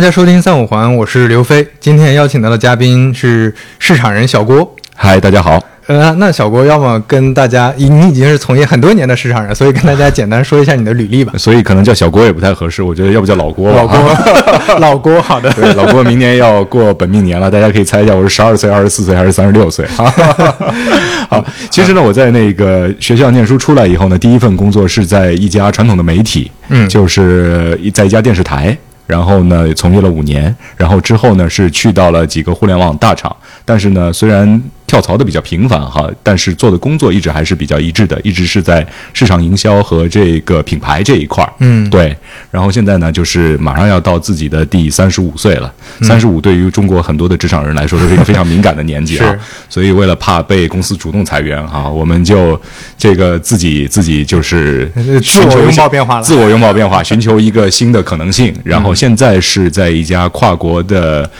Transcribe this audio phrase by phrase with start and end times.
[0.00, 1.66] 迎大家收听三五环，我是刘飞。
[1.78, 4.74] 今天邀请到的嘉宾是市场人小郭。
[4.96, 5.62] 嗨，大家好。
[5.88, 11.34] 呃，那小郭，要么跟大家，你已经是从业很多年的市场人，所以跟大家简单说一下你的履历吧。
[11.36, 13.82] 所以可能叫小郭也不太合适，我觉得要不叫老郭吧。
[13.82, 15.52] 老郭， 老郭，好的。
[15.52, 19.84] 对，老郭明年要过本命年了，大家可以猜一下，我是十二岁、二十四岁还是三十六岁？
[21.28, 28.74] 好，其实呢，我在那个学校念书出来以后呢，第一份工作是在一家传统的媒体，嗯，就是在一家电视台。
[29.10, 41.52] 然后呢，从业了五年，然后之后呢是去到了几个互联网大厂，但是呢，虽然跳槽的比较频繁哈，但是做的工作一直还是比较一致的，一直是在市场营销和这个品牌这一块儿。
[41.60, 42.14] 嗯，对。
[42.50, 45.72] 然后现在呢，就是马上要到自己的第三十五岁了。
[46.02, 49.36] 三十五对于中国很多的职场人来说都是一个非常敏感的年纪啊。
[49.70, 52.60] 所以为了怕被公司主动裁员哈，我们就
[52.98, 54.90] 这个自己自己就是
[55.22, 58.90] 自我拥抱变化了，自我拥抱变化，寻求一个新的可能性，然后。
[59.00, 61.30] 现在是在一家跨国的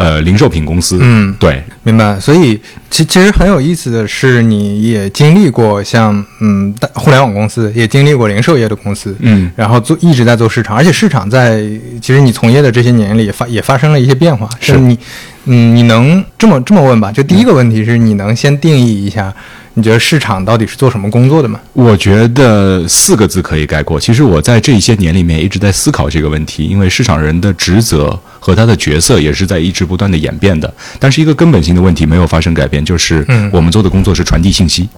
[0.00, 2.18] 呃零售品公司，嗯，对，明白。
[2.18, 11.62] 所以其其实很有意思的是，你也经历过像嗯互联网公司，也经历过零售业的公司，嗯，然后做一直在做市场，而且市场在
[12.00, 14.48] 其实你从业的这些年里发也发生了一些变化。
[14.58, 14.98] 是你
[15.44, 17.12] 嗯，你能这么这么问吧？
[17.12, 19.32] 就第一个问题是你能先定义一下。
[19.74, 21.60] 你觉得市场到底是做什么工作的吗？
[21.72, 24.00] 我觉得四个字可以概括。
[24.00, 30.72] 其实我在这些年里面一直在思考这个问题，因为市场人的职责和他的角色也是在一直不断的演变的。
[30.98, 34.88] 但是一个根本性的问题没有发生改变，就是我们做的工作是传递信息。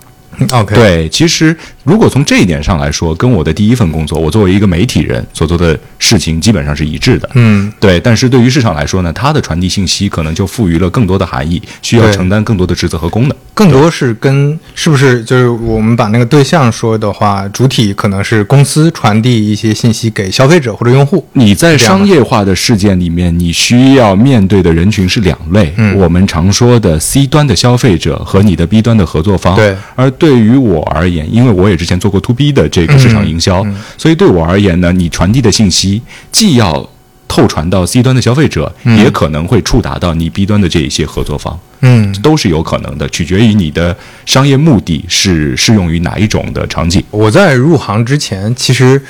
[0.50, 7.28] OK，对，其实如果从这一点上来说，跟我的第一份工作，我作为一个媒体人所做的事情基本上是一致的。
[7.34, 7.98] 嗯，对。
[8.00, 13.36] 但是对于市场来说呢，它的传递信息可能就赋予了更多的含义，需要承担更多的职责和功能。
[13.54, 21.26] 更多是跟是不是就是我们把那个对象说的话，主体可能是公司传递一些信息给消费者或者用户。
[21.34, 25.72] 你在商业化的事件里面，你需要面对的人群是两类。
[25.76, 29.54] 嗯，我们常说的 C 端的消费者和你的 B 端的合作方。
[29.54, 33.66] 对，而对于我而言，因为我也之前做过 To B 的这个市场营销，
[33.96, 36.88] 所以对我而言呢，你传递的信息既要。
[37.28, 43.96] 透传到 C 端的消费者，也可能会触达到你 B 端的这一些合作方，嗯，都是有可能的，取决于你的
[44.26, 47.02] 商业目的是适用于哪一种的场景。
[47.10, 49.02] 我在入行之前，其实。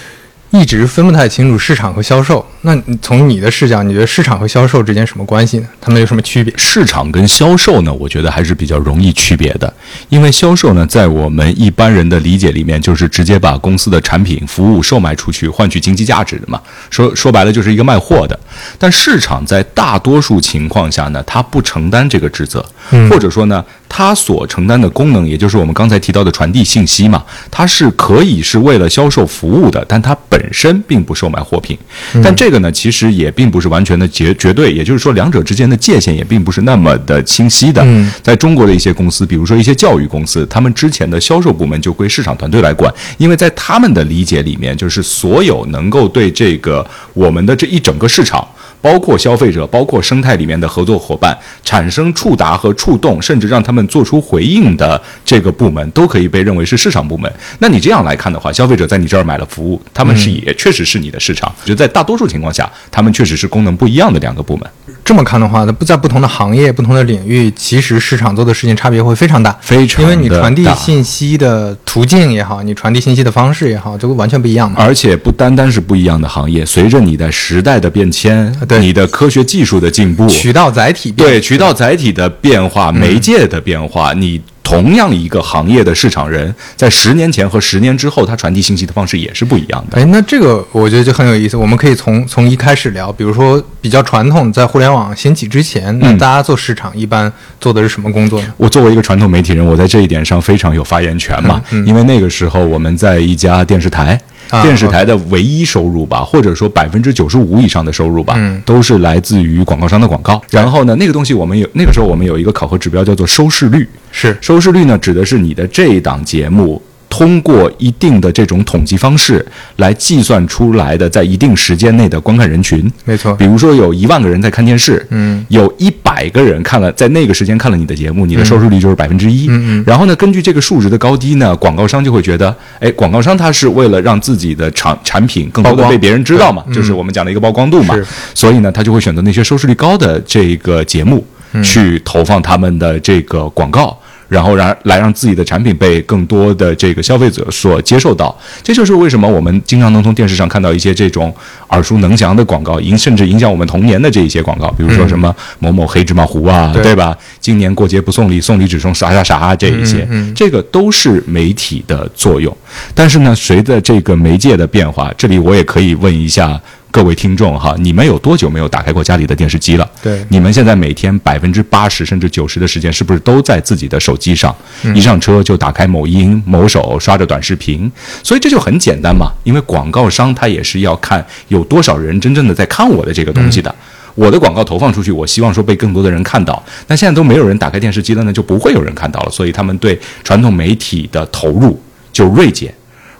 [0.52, 2.46] 一直分不太清楚市场和销售。
[2.60, 5.66] 那从你的视角，你觉得市场和销售之间什么关系呢？
[5.80, 6.52] 他们有什么区别？
[6.58, 7.92] 市场跟销售呢？
[7.92, 9.72] 我觉得还是比较容易区别的。
[10.10, 16.60] 因为销售呢，在我们一般人的理解里面，就是直接把公司的产品、服务售卖出去，换取经济价值的嘛。
[16.90, 18.38] 说说白了，就是一个卖货的。
[18.78, 22.62] 但市场在大多数情况下呢，它不承担这个职责，
[23.08, 31.78] 或者说呢，它所承担的功能，也就是我们刚才提到的传递信息嘛，它是可以是为了销售服务的，但它本本身并不售卖货品，
[32.22, 37.86] 但这个呢，其实也并不是完全的绝绝对，也就是说，两者之间的界限也并不是那么的清晰的。
[38.22, 48.44] 在中国的一些公司，比如说一些教育公司，他们之前的销售部门就归市场团队来管，因为在他们的理解里面，就是所有能够对这个我们的这一整个市场。
[48.82, 51.34] 包括消费者，包括生态里面的合作伙伴，
[51.64, 57.32] 产生触达和触动，甚至让他们做出回应的这个部门，都可以被认为是市场部门。
[57.60, 61.50] 那你这样来看的话，消费者在你这儿买了服务，他们是也确实是你的市场。
[61.64, 64.68] 就在大多数情况下，他们确实是功能不一样的两个部门。
[65.04, 74.76] 这么看的话，它不在不同的行业、不同的领域，其实市场做的事情差别会非常大，非常因为你传递信息的途径也好，你传递信息的方式也好，就完全不一样嘛。
[74.78, 78.52] 而且不单单是不一样的行业，随着你的时代的变迁。
[78.78, 90.00] 你的科学技术的进步，渠道载体对渠道载体的变化，媒介的变化，你同样一个行业的市场人，在十年前和十年之后，他传递信息的方式也是不一样的。
[90.00, 97.30] 哎，那这个我觉得就很有意思，我们可以从从一开始聊，比如说比较传统，在互联网兴起之前，那大家做市场一般
[97.60, 98.54] 做的是什么工作呢？
[98.56, 104.18] 我作为一个传统媒体人，我在这一点上非常有发言权嘛，因为那个时候我们在一家电视台。
[104.62, 110.42] 电视台的唯一收入吧，或者说百分之九十五以上的收入吧，都是来自于广告商的广告。
[110.50, 113.88] 然后呢，那个东西我们有，那个时候我们有一个考核指标叫做收视率。
[114.10, 116.80] 是收视率呢，指的是你的这一档节目。
[117.12, 119.44] 通过一定的这种统计方式
[119.76, 123.34] 来计算出来的，在一定时间内的观看人群，没错。
[123.34, 129.46] 比如说有一万个人在看电视，嗯，有一百个人看了，在那个时间看了你的节目，你的收视率就是百分之一。
[129.50, 129.84] 嗯嗯。
[129.86, 137.94] 然后呢，根据这个数值的高低呢，广告商就会觉得，哎，广告商他是为了让自己的产产品更多的被别人知道嘛，就是我们讲的一个曝光度嘛，
[138.34, 141.22] 所以呢，他就会选择那些收视率高的这个节目
[141.62, 143.98] 去投放他们的这个广告。
[144.32, 148.34] 然后让来让自己的产品被更多的这个消费者所接受到。
[148.62, 151.32] 这就是为什么我们经常能从电视上看到一些这种
[151.68, 157.14] 耳熟能详的广告，影甚至影响我们童年的这一些广告，比如说什么某某黑芝麻糊啊，对对吧？
[157.38, 162.56] 今年过节不送礼，送礼只送啥啥啥这一些，这个都是媒体的作用。
[162.94, 166.58] 但是呢，随着这个媒介的变化，这里我也可以问一下
[166.92, 169.90] 各位听众哈，你们有多久没有打开过家里的电视机了？
[170.02, 174.54] 对你们现在每天百分之八十甚至九十的时间，是不是都在自己的手机上？
[174.94, 177.90] 一上车就打开某音、某手，刷着短视频。
[178.22, 183.74] 所以这就很简单嘛，因为广告商他也是要看有多少人真正的在看我的这个东西的。
[184.14, 186.62] 我的广告投放出去，我希望说被更多的人看到。
[186.88, 189.30] 那现在都没有人打开电视机了，那就不会有人看到了。
[189.30, 191.80] 所以他们对传统媒体的投入
[192.12, 192.72] 就锐减。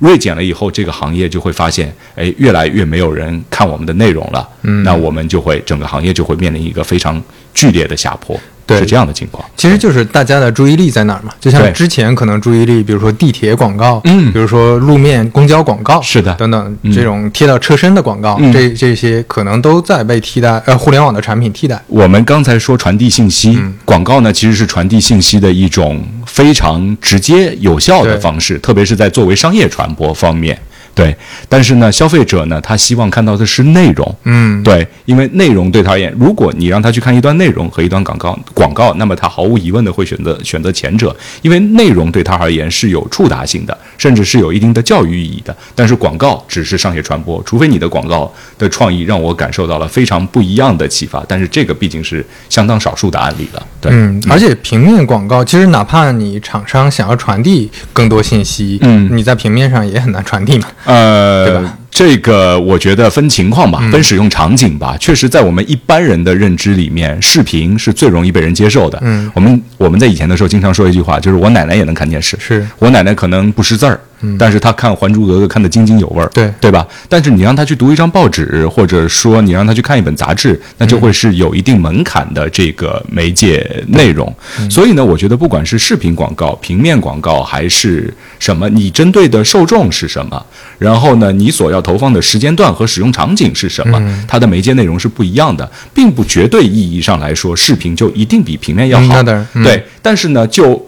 [0.02, 4.48] 锐减了以后，这个行业就会发现，哎，越来越没有人看我们的内容了。
[4.62, 7.22] 嗯，那我们就会整个行业就会面临一个非常
[7.54, 9.44] 剧烈的下坡，对是这样的情况。
[9.56, 11.32] 其实就是大家的注意力在哪儿嘛？
[11.40, 21.80] 就像之前可能注意力，比如说地铁广告，嗯比如说路面公交广告，是的等等嗯这种贴到车身的广告，嗯这这些可能都在被替代，呃，互联网的产品替代。
[21.86, 30.58] 我们刚才说传递信息，广告呢其实是传递信息的一种非常直接有效的方式，特别是在作为商业传播方面。
[30.94, 31.16] 对，
[31.48, 34.16] 但是呢，消费者呢，他希望看到的是内容。
[34.24, 45.56] 嗯，对，因为内容对他而言，如果你让他去看一段内容和一段广告，广告，那么他毫无疑问的会选择选择前者，因为内容对他而言是有触达性的，甚至是有一定的教育意义的。
[45.74, 53.66] 但是广告只是商业传播，除非你的广告的创意让我感受到了非常不一样的启发，但是这个毕竟是相当少数的案例了。
[53.80, 60.66] 对，嗯，而且平面广告其实哪怕你厂商想要传递更多信息，嗯你在平面上也很难传递嘛。
[60.84, 64.96] 呃，对吧这个我觉得分情况吧，分使用场景吧。
[64.98, 68.98] 确实，在我们一般人的认知里面，视频是最容易被人接受的。
[69.02, 72.36] 嗯，我们我们在以前的时候经常说一句话，就是我奶奶也能看电视。
[72.40, 74.00] 是我奶奶可能不识字儿，
[74.38, 76.86] 但是他看《还珠格格》看得津津有味儿，对对吧？
[77.08, 84.34] 但是你让他去读一张报纸，或者说你让他去看一本杂志，那就会是有一定门槛的这个媒介内容。
[84.70, 90.44] 所以呢，我觉得不管是视频广告、平面广告还是什么，你针对的受众是什么，
[90.78, 99.22] 然后呢，你所要投放的时间段和使用场景是什么，它的媒介内容是不一样的，并不绝对意义上来说，视频就一定比平面要好。
[99.64, 100.80] 对，但是呢，就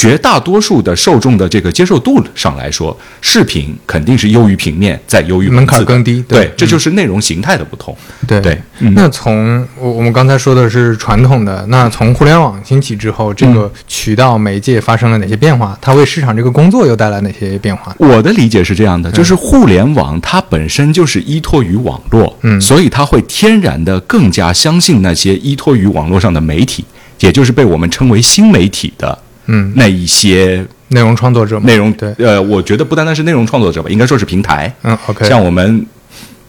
[0.00, 7.94] 绝大多数的受众的这个接受度上来说，视频肯定是优于平面，再优于文门槛更低对对，这就是内容形态的不同。
[8.26, 15.76] 对对嗯那从我我们刚才说的是传统的，那从互联网兴起之后，这嗯个渠道媒介发生了哪些变化？
[15.82, 17.94] 它为市场这个工作又带来哪些变化？
[17.98, 26.86] 我的理解是这样的，就是互联网它本身就是依托于网络，嗯所以它会天然的更加相信那些依托于网络上的媒体，
[27.18, 29.18] 也就是被我们称为新媒体的
[29.52, 31.92] 嗯，那一些内容创作者内容。
[31.94, 34.72] 对，呃，我觉得不单单是内容创作者吧，应该说是平台。
[34.82, 35.86] 嗯，OK，像我们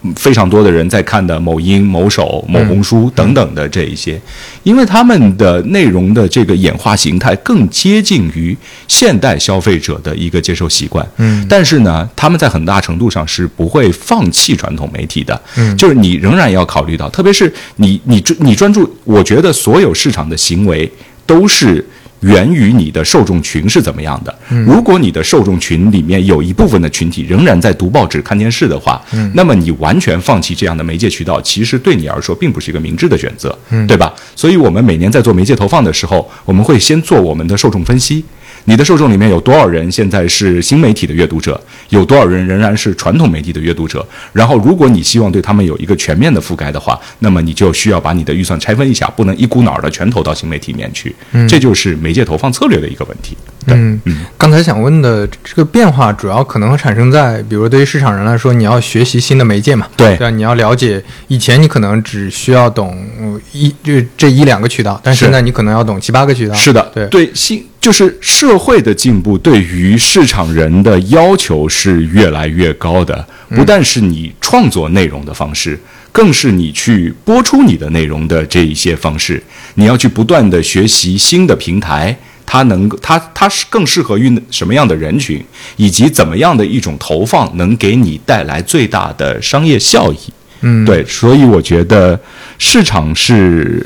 [0.04, 4.20] 嗯非常多的人在看的某音、某手、某红书等等的这一些，
[4.64, 8.56] 因为他们的内容的这个演化形态更接近于
[8.88, 11.08] 现代消费者的一个接受习惯。
[11.18, 15.40] 嗯但是呢，他们在很大程度上是不会放弃传统媒体的。
[15.58, 20.92] 嗯就是你仍然要考虑到，特别是你你专你专注，我觉得所有市场的行为
[21.26, 21.84] 都是。
[22.22, 24.36] 源于你的受众群是怎么样的？
[24.66, 29.02] 如果你的受众群里面有一部分的群体仍然在读报纸、看电视的话，
[29.34, 34.14] 那么你完全放弃这样的媒介渠道，其实对你来说并不是一个明智的选择，对吧？
[34.36, 38.24] 所以我们每年在做媒介投放的时候，我们会先做我们的受众分析。
[38.66, 41.60] 你的受众里面有多少人现在是新媒体的阅读者？
[41.90, 44.06] 有多少人仍然是传统媒体的阅读者？
[44.34, 51.16] 然后，如果你希望对他们有一个全面的覆盖的话，那么你就需要把你的预算拆分一下，不能一股脑儿的全投到新媒体里面去。
[51.50, 53.38] 这就是媒介投放策略的一个问题。
[53.66, 54.02] 对，嗯，
[54.38, 60.30] 刚才想问的这个变化，主要可能会产生在，比如对于市场人来说，你要学习新的媒介嘛，对对吧？
[60.32, 66.56] 你要了解，以前你可能只需要懂呃一这这一两个渠道，但是现在你可能要懂七八个渠道。
[66.56, 75.80] 是的，对对，新就是社会的进步对于市场人的要求是越来越高的，不但是你创作内容的方式。
[76.12, 79.42] 更是你去播出你的内容的这一些方式，
[79.76, 85.44] 你要去不断的学习新的平台，它能它它是更适合于什么样的人群，
[85.78, 90.18] 以及怎么样的一种投放能给你带来最大的商业效益。
[90.62, 92.20] 嗯，对，所以我觉得
[92.60, 93.84] 市场是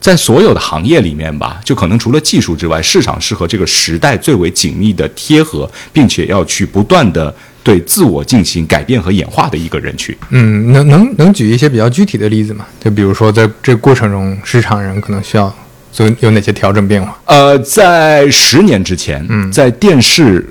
[0.00, 10.16] 在所有的行业里面吧，就可能除了技术之外，市场是和这个时代最为紧密的贴合，并且要去不断的对自我进行改变和演化的一个人群。
[10.30, 12.64] 嗯，能能能举一些比较具体的例子吗？
[12.80, 15.54] 就比如说在这过程中，市场人可能需要
[15.92, 17.18] 做有哪些调整变化？
[17.26, 20.46] 呃，在十年之前，嗯，在电视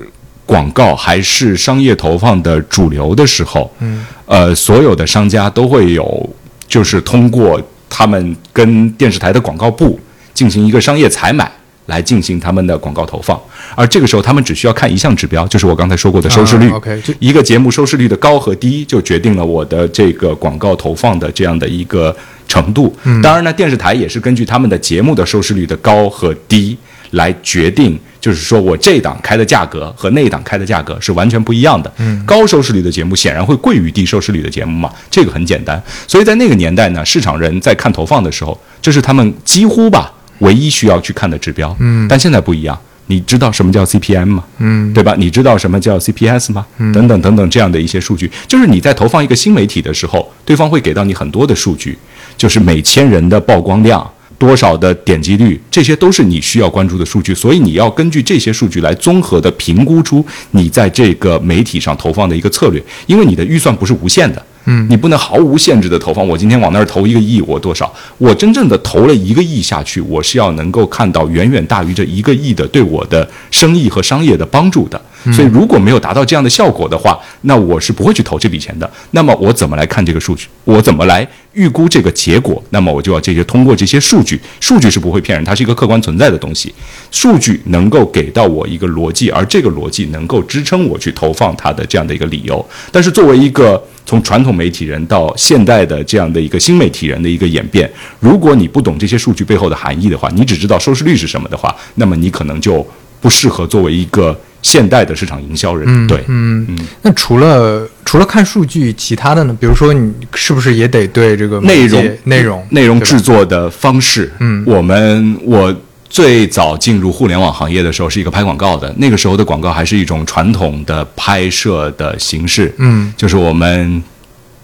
[0.46, 6.36] 广告还是商业投放的主流的时候，嗯，呃，所有的商家都会有，
[6.68, 7.60] 就是通过
[7.90, 9.98] 他们跟电视台的广告部
[10.32, 11.50] 进行一个商业采买。
[11.88, 13.40] 来进行他们的广告投放，
[13.74, 16.70] 而这个时候他们只需要看一项指标，就是我刚才说过的收视率。
[16.70, 22.14] OK，一个节目收视率的高和低，就决定了我的这个广告投放的这样的一个
[22.46, 22.94] 程度。
[23.22, 26.76] 当然呢，电视台也是根据他们的节目的收视率的高和低
[27.12, 31.90] 来决定，就是说我这档开的价格和那档开的价格是完全不一样的。
[31.96, 35.82] 嗯，高收视率的节目显然会贵于低收视率的节目嘛，这个很简单。
[36.06, 40.12] 所以在那个年代呢，市场人在看投放的时候，这是他们几乎吧。
[40.40, 42.78] 唯一需要去看的指标，嗯，但现在不一样。
[43.10, 44.44] 你知道什么叫 CPM 吗？
[44.58, 45.14] 嗯，对吧？
[45.16, 46.66] 你知道什么叫 CPS 吗？
[46.76, 51.96] 嗯，等等等等这样的一些数据，就是你在投放一个新媒体的时候，对方会给到你很多的数据，
[52.36, 54.06] 就是每千人的曝光量。
[54.38, 66.26] 多少的点击率，这些都是你需要关注的数据，所以你要根据这些数据来综合的评估出你在这个媒体上投放的一个策略，因为你的预算不是无限的，嗯，你不能毫无限制的投放。
[66.26, 67.92] 我今天往那儿投一个亿，我多少？
[68.18, 75.00] 我真正的投了一个亿下去，我是要能够看到远远大于这一个亿的对我的生意和商业的帮助的。
[75.32, 78.90] 所以如果没有达到这样的效果的话，那我是不会去投这笔钱的。
[79.10, 80.46] 那么我怎么来看这个数据？
[80.64, 82.62] 我怎么来预估这个结果？
[82.70, 86.72] 那么我就要这些通过这些数据，数据是不会骗人，它是一个客观存在的东西。
[87.10, 92.64] 数据能够给到我一个逻辑，而这个逻辑能够支撑我去投放它的这样的一个理由。
[92.92, 102.86] 但是作为一个从传统媒体人到现代的这样的一个新媒体人的一个演变，如果你不懂这些数据背后的含义的话，你只知道收视率是什么的话，那么你可能就
[103.20, 104.38] 不适合作为一个。
[104.60, 109.56] 现代的市场营销人，对，嗯嗯，那除了除了看数据，其他的呢？
[109.58, 114.30] 比如说，你是不是也得对这个内容、内容、内容制作的方式？
[114.40, 115.74] 嗯，我们我
[116.10, 124.02] 最早进入互联网行业的时候是一个拍广告的，那个时候的广告还是一种传统的拍摄的形式，嗯，就是我们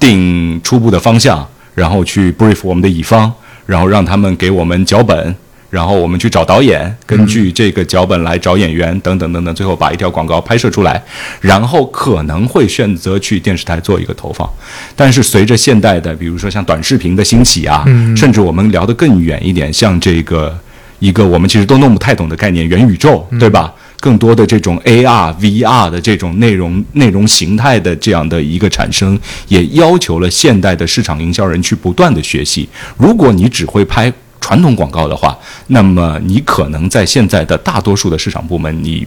[0.01, 3.33] 定初步的方向，然后去 brief 我们的乙方，
[3.65, 5.35] 然后让他们给我们脚本。
[5.75, 11.03] 然后我们去找导演，根据这个脚本来找演员，等等等等，最后把一条广告拍摄出来，
[11.41, 14.49] 然后可能会选择去电视台做一个投放。
[14.95, 17.85] 但是随着现代的，比如说像短视频的兴起啊，
[18.17, 20.57] 甚至我们聊得更远一点，像这个
[21.01, 23.75] 一个我们其实都弄不太懂的概念——元宇宙，对吧？
[23.99, 32.69] 更多的这种 AR、VR 的这种内容、内容形态的这样的一个产生，也要求了现代的市场营销人去不断的学习。
[32.99, 34.13] 如果你只会拍，
[34.45, 35.35] 传统广告的话，
[35.69, 39.07] 那么你可能在现在的大多数的市场部门，你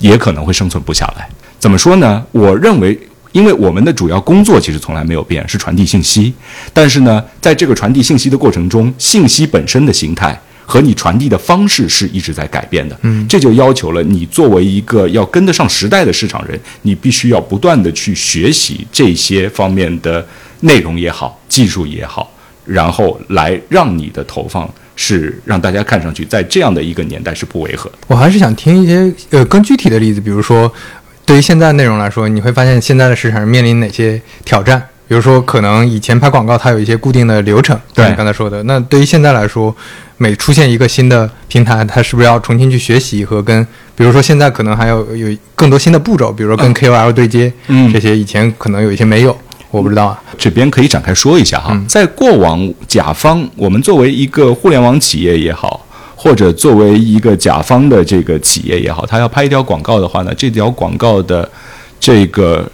[0.00, 1.28] 也可能会生存不下来。
[1.58, 2.24] 怎么说呢？
[2.32, 2.98] 我认为，
[3.32, 6.32] 因为我们的主要工作其实从来没有变，是传递信息。
[6.72, 12.98] 但是呢，在这个传递信息的过程中，信息本身的形态和你传递的方式是一直在改变的。
[13.02, 20.26] 嗯，这就要求了你作为一个要跟得上时代的市场人，你必须要不断的去学习这些方面的
[20.60, 22.21] 内容也好，技术也好。
[22.72, 27.90] 然后来让你的投放是让大家看上去在这样的一个年代是不违和。
[28.06, 30.72] 我还是想听一些呃更具体的例子，比如说
[31.24, 34.82] 对于现在内容来说，你会发现现在的市场面临哪些挑战？
[35.08, 38.62] 比如说可能以前拍广告它有一些固定的流程，对你刚才说的。
[38.62, 39.74] 那对于现在来说，
[40.16, 43.66] 每出现一个新的平台，它是不是要重新去学习和跟？
[43.94, 49.36] 比如说现在可能还有有更多新的步骤，比如说跟 KOL 对接，嗯，这些以前可能有一些没有。
[49.72, 51.76] 我不知道啊，这边可以展开说一下哈。
[51.88, 61.50] 在过往，甲方我们作为一个互联网企业也好，或者作为一个甲方的这个企业也好，他要拍一条广告的话呢，这条广告的
[61.98, 62.70] 这个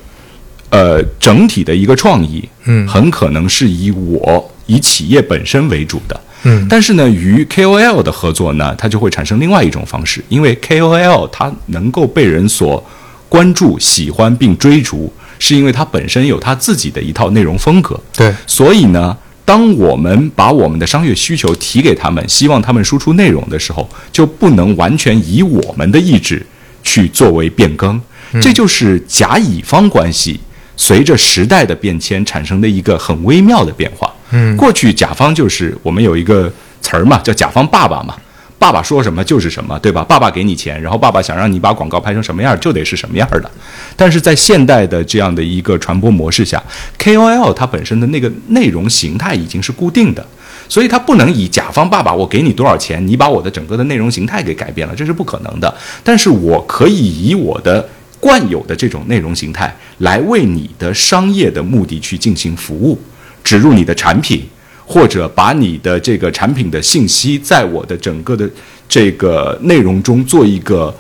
[0.71, 6.67] 呃整体的一个创意，嗯，很可能是以我以企业本身为主的，嗯。
[6.69, 12.85] 但是呢，与 KOL 的合作呢，它就会产生另外一种方式，因为 KOL 它能够被人所
[13.29, 15.13] 关注、喜欢并追逐。
[15.39, 26.45] 是因为它本身有它自己的一套内容风格，对，所以呢，当我们把我们的商业需求提给他们，希望他们输出内容的时候，就不能完全以我们的意志
[26.83, 28.01] 去作为变更，
[28.41, 30.39] 这就是甲乙方关系
[30.77, 34.13] 随着时代的变迁产生的一个很微妙的变化。
[34.31, 38.15] 嗯，过去甲方就是我们有一个词儿嘛，叫甲方爸爸嘛。
[38.59, 40.03] 爸爸说什么就是什么，对吧？
[40.03, 43.49] 爸爸给你钱，然后爸爸想让你把广告拍成什么样，就得是什么样的。
[43.95, 46.61] 但是在现代的这样的一个传播模式下
[46.99, 50.27] ，KOL 它本身的那个内容形态已经是固定的，
[50.69, 55.73] 所以它不能以甲方爸爸我给你多少钱，你把我的整个的内容形态给改变了，这是不可能的。
[56.03, 57.89] 但是我可以以我的
[58.19, 63.01] 惯有的这种内容形态来为你的商业的目的去进行服务，
[63.45, 64.43] 植入你的产品。
[64.91, 68.49] 或者把你的这个产品的信息在我的整个的
[68.89, 70.93] 这个内容中做一个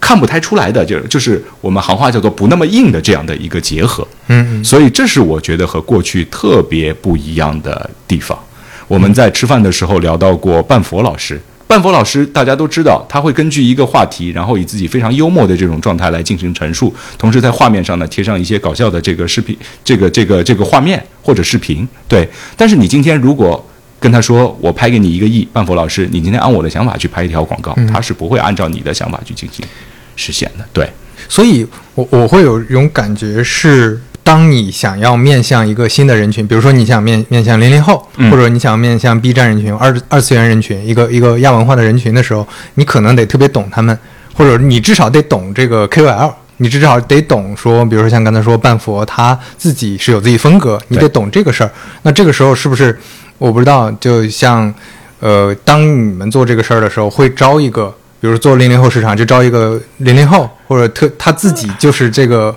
[0.00, 4.06] 看不太出来的，就就是我们行话叫做不那么硬的这样的一个结合。
[4.28, 8.38] 嗯，所以这是我觉得和过去特别不一样的地方。
[8.88, 11.38] 我们在吃饭的时候聊到过半佛老师。
[11.66, 21.88] 半佛老师，大家都知道，他会根据一个话题，然后以自己非常幽默的这种状态来进行陈述，同时在画面上呢贴上一些搞笑的这个视频，这 个这个这个画面或者视频。
[22.06, 23.64] 对，但是你今天如果
[23.98, 29.64] 跟他说我拍给你一个亿，半佛老师，你今天按我的想法去拍一条广告，他是不会按照你的想法去进行
[30.16, 30.64] 实现的。
[30.72, 30.88] 对，
[31.28, 34.00] 所以我我会有一种感觉是。
[34.24, 43.96] 当你想要面向一个新的人群，比如说你想面面向零零后，或者你想面向 B 站人群、二二次元人群，一个一个亚文化的人群的时候，你可能得特别懂他们，
[44.32, 51.70] 或者你至少得懂这个 KOL，你至少得懂说，比如说像刚才说半佛他自己是有自己风格，你得懂这个事儿。
[52.00, 52.98] 那这个时候是不是
[53.36, 53.92] 我不知道？
[54.00, 54.72] 就像
[55.20, 62.56] 呃，当你们做这个事儿的时候，会招一个，比如做零零后市场，就招一个零零后，或者特他自己就是这个。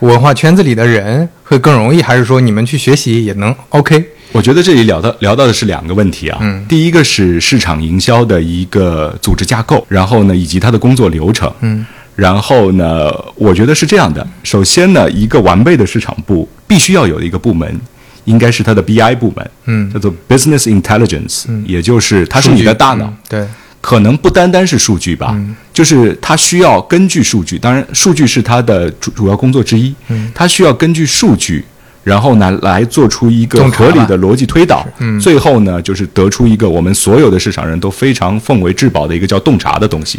[0.00, 4.04] 文化圈子里的人会更容易，还是说你们去学习也能 OK？
[4.32, 6.38] 我觉得这里聊到聊到的是两个问题啊。
[6.42, 11.50] 嗯，第一个是市场营销的一个组织架构，然后呢，以及它的工作流程。
[11.60, 14.26] 嗯，然后呢，我觉得是这样的。
[14.42, 17.80] 首先呢，一个完备的市场部必须要有的一个部门，
[18.24, 19.50] 应该是它的 BI 部门。
[19.64, 23.10] 嗯，叫做 Business Intelligence，也就是它是你的大脑。
[23.28, 23.46] 对。
[23.86, 25.40] 可能不单单是数据吧，
[25.72, 29.94] 就是它需要根据数据，当然数据是它的主主要工作之一。
[30.34, 31.64] 它需要根据数据，
[32.02, 34.84] 然后呢来做出一个合理的逻辑推导。
[35.20, 40.18] 最后呢，就是得出一个我们所有的市场人都非常奉为至宝的一个叫洞察的东西。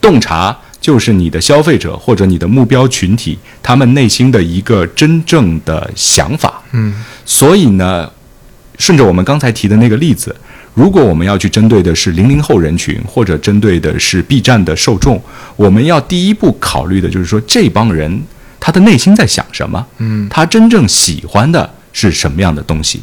[0.00, 6.60] 洞察就是你的消费者或者你的目标群体他们内心的一个真正的想法。
[7.24, 8.10] 所以呢，
[8.76, 10.34] 顺着我们刚才提的那个例子。
[10.74, 15.22] 如果我们要去针对的是零零后人群，或者针对的是 B 站的受众，
[15.54, 18.20] 我们要第一步考虑的就是说这帮人
[18.58, 23.00] 他的内心在想什么，嗯，他真正喜欢的是什么样的东西。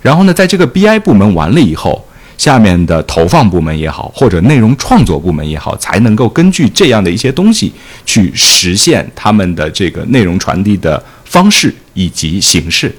[0.00, 2.02] 然后呢，在这个 BI 部门完了以后，
[2.38, 7.70] 下面的投放部门也好，或者内容创作部门也好，才能够根据这样的一些东西
[8.06, 12.90] 去实现他们的这个内容传递的方式以及形式，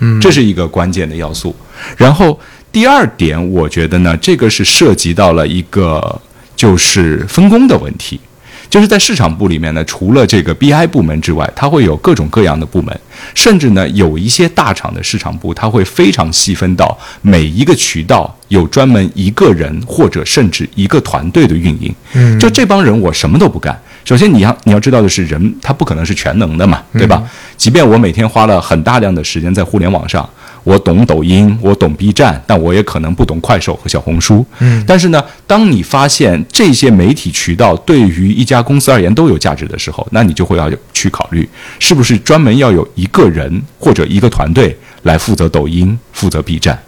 [0.00, 1.54] 嗯，这是一个关键的要素。
[1.96, 2.36] 然后。
[2.70, 6.20] 第二点，我觉得呢，这个是涉及到了一个
[6.54, 8.20] 就是分工的问题，
[8.68, 13.00] 就是在市场部里面呢，除了这个 BI 部门之外，它会有各种各样的部门，
[13.34, 21.92] 甚至呢，有一些大厂的市场部，它会非常细分到每一个渠道有专门一个人或者甚至一个团队的运营。
[22.12, 23.76] 嗯，就这帮人，我什么都不干。
[24.04, 27.22] 首先，你要你要知道的是，人他不可能是全能的嘛，对吧？
[27.56, 30.28] 即便我每天花了很大量的时间在互联网上。
[30.68, 34.44] 我懂抖音，我懂 B 站，但我也可能不懂快手和小红书。
[34.58, 46.78] 嗯，但是呢，当你发现这些媒体渠道对于一家公司而言都有价值的时候，那你就会要去考虑，是不是专门要有一个人或者一个团队来负责抖音、负责 B 站。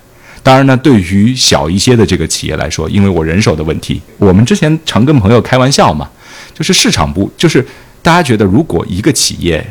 [0.43, 6.07] 当然呢，对于小一些的这个企业来说，因为我人手的问题，我们之前常跟朋友开玩笑嘛，
[6.55, 7.66] 就是市场部，就是
[8.03, 9.66] 大家觉得如果一个企业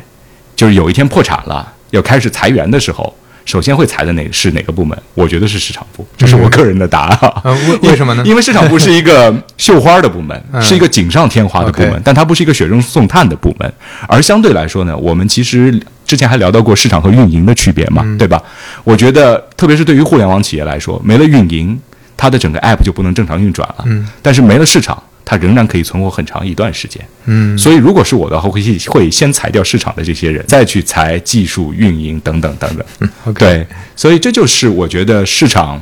[0.56, 3.14] 就是有一天破产了，要开始裁员的时候。
[3.50, 4.96] 首先会裁的哪是哪个部门？
[5.16, 7.54] 我觉得是市场部，这是我个人的答案。
[7.68, 8.22] 为为什么呢？
[8.24, 13.74] 因为市场部是一个绣花的部门，是一个锦上添花的部门，但它不是一个雪中送炭的部门。
[14.08, 18.40] 而相对来说呢，我们其实之前还聊到过市场和运营的区别嘛，对吧？
[18.84, 21.80] 我觉得，特别是对于互联网企业来说，没了运营，
[22.16, 23.86] 它的整个 app 就不能正常运转了。
[23.88, 25.02] 嗯，但是没了市场。
[25.30, 32.84] 它仍然可以存活很长一段时间，嗯，所以如果是我的话，会会先裁掉市场的这些人，再去裁技术、运营等等等等。
[33.26, 33.64] 嗯，对，
[33.96, 35.80] 所以这就是我觉得市场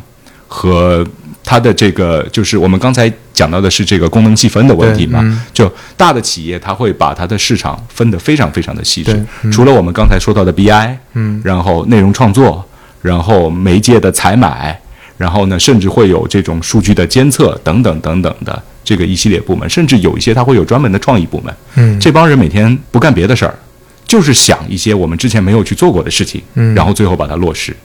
[0.49, 1.07] 和
[1.45, 5.23] 它的这个，就是我们刚才讲到的是这个功能细分的问题嘛。
[5.53, 9.25] 就大的企业，它会把它的市场分得非常非常的细致。
[9.49, 12.67] 除了我们刚才说到的 BI，嗯，然后内容创作，
[13.01, 14.77] 然后媒介的采买，
[15.17, 18.62] 然后呢，甚至会有这种数据的监测等等等等的。
[18.88, 21.54] 这个一系列部门，甚至有一些他会有专门的创意部门。
[21.76, 23.54] 嗯，这帮人每天不干别的事儿，
[24.08, 27.76] 就是想一些我们之前没有去做过的事情，嗯，然后最后把它落实。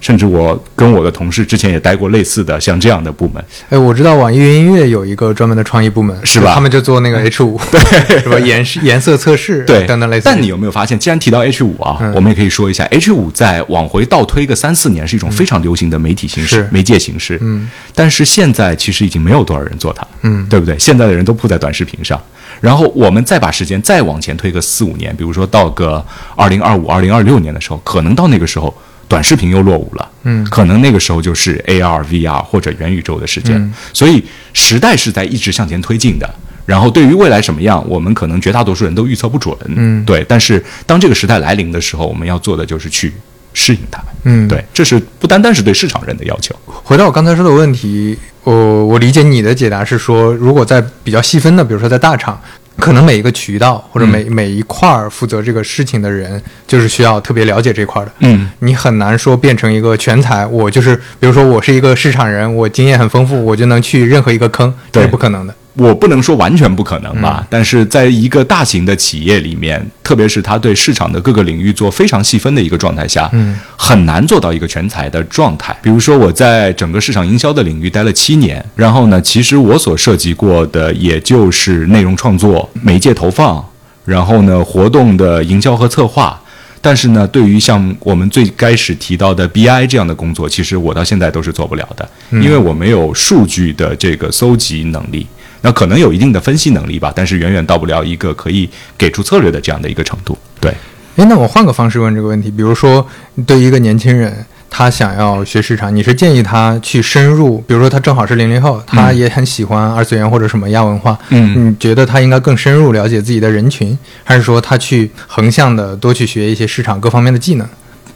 [0.00, 3.44] 甚至我跟我的同事之前也待过类似的像这样的部门。
[3.70, 6.54] 哎，我知道网易云音乐有一个专门的创意部门，是吧？
[6.54, 8.38] 他们就做那个 H 五， 对，是吧？
[8.38, 10.22] 颜颜色测试，对，等等类似。
[10.24, 17.38] 但你有没有发现，既然提到 H 五啊，我们也可以说一下，H 五在往回倒推个三四年，是一种非常流行的媒体形式、媒介形式。
[17.40, 20.78] 嗯，但是现在其实已经没有多少人做它，嗯，对不对？
[20.78, 22.20] 现在的人都扑在短视频上。
[22.60, 26.04] 然后我们再把时间再往前推个四五年，比如说到个
[26.34, 28.72] 二零二五、二零二六年的时候，可能到那个时候。
[29.08, 33.72] 短视频又落伍了，嗯，可能那个时候就是 AR、VR 或者元宇宙的时间。
[33.92, 36.28] 所以时代是在一直向前推进的。
[36.64, 40.24] 然后对于未来什么样，我们可能绝大多数人都预测不准，嗯，对。
[40.28, 43.12] 但是当这个时代来临的时候，我们要做的就是去
[43.54, 44.64] 适应它，嗯，对。
[44.74, 46.52] 这是不单单是对市场人的要求。
[46.66, 52.40] 回到我刚才说的问题，我我理解你的解答是说，如果在比较细分的，比如说在大厂。
[52.78, 58.12] 可能每一个渠道或者每每一块儿负责这个事情的人，就是需要特别了解这块的。
[58.20, 60.46] 嗯，你很难说变成一个全才。
[60.46, 65.54] 我就是，比如说我是一个市场人，我经验很丰富，我就能去任何一个坑，这是不可能的。
[65.76, 75.76] 我不能说完全不可能吧，但是在一个大型的企业里面，特别是他对市场的各个领域做非常细分的一个状态下，嗯，很难做到一个全才的状态。
[75.82, 83.62] 比如说我在整个市场营销的领域待了七年，然后呢，其实我所涉及过的也就是内容创作、媒介投放，
[84.06, 86.40] 然后呢，活动的营销和策划。
[86.80, 95.26] 但是呢，对于像我们最开始提到的 BI 这样的工作，其实我到现在都是做不了的，因为我没有数据的这个搜集能力。
[95.66, 100.38] 那可能有一定的分析能力吧，但是远远到不了一个可以给出策略的这样的一个程度。
[100.60, 100.70] 对，
[101.16, 103.04] 诶，那我换个方式问这个问题，比如说，
[103.44, 107.58] 对于一个年轻人，他想要学市场，你是建议他去深入？
[107.66, 117.66] 比如说，他正好是零零后，他也很喜欢二次元或者什么亚文化，嗯，你觉得他应该更深入了解自己的人群，还是说他去横向的多去学一些市场各方面的技能？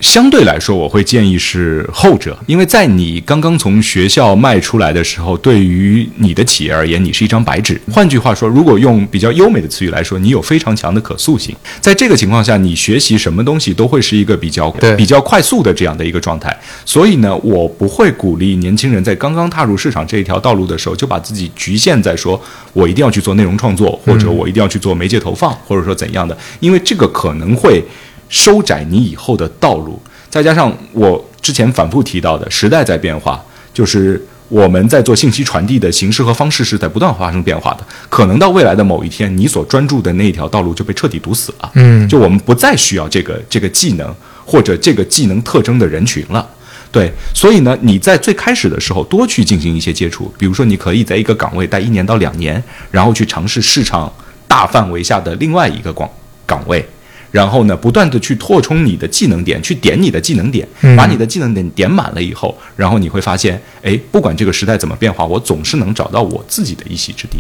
[0.01, 7.79] 相对来说，我会建议是后者，因为在你刚刚从学校迈出来的时候，对于你的企业而言，你是一张白纸。
[7.93, 11.55] 换句话说，如果用比较优美的词语来说，你有非常强的可塑性。
[11.81, 16.59] 在这个情况下，你学习什么东西都会是一个比较比较快速的这样的一个状态。
[16.87, 22.41] 所以呢，我不会鼓励年轻人在刚刚踏入市场这一条道路的时候，就把自己局限在说
[22.73, 27.85] 我一定要去做内容创作，或者我一定要去做媒介投放，或者说怎样的，因为这个可能会。
[28.31, 37.85] 收窄你以后的道路，再加上我之前反复提到的时代在变化，就是我们在做信息传递的形式和方式是在不断发生变化的。
[38.09, 41.71] 可能到未来的某一天，你所专注的那一条道路就被彻底堵死了。
[41.75, 44.14] 嗯，就我们不再需要这个这个技能
[44.45, 46.49] 或者这个技能特征的人群了。
[46.93, 54.12] 对，所以呢，你在最开始的时候多去进行一些接触，比如说你可以在一个岗位待一年到两年，然后去尝试市场
[54.49, 56.09] 大范围下的另外一个广
[56.47, 56.85] 岗位。
[57.31, 60.66] 然后呢，不断的去扩充你的技能点，去点你的技能点，
[60.97, 67.38] 把你的技能点点满了以后，然后你会发现，哎，不管这个时代怎么变化，我总是能找到我自己的一席之地。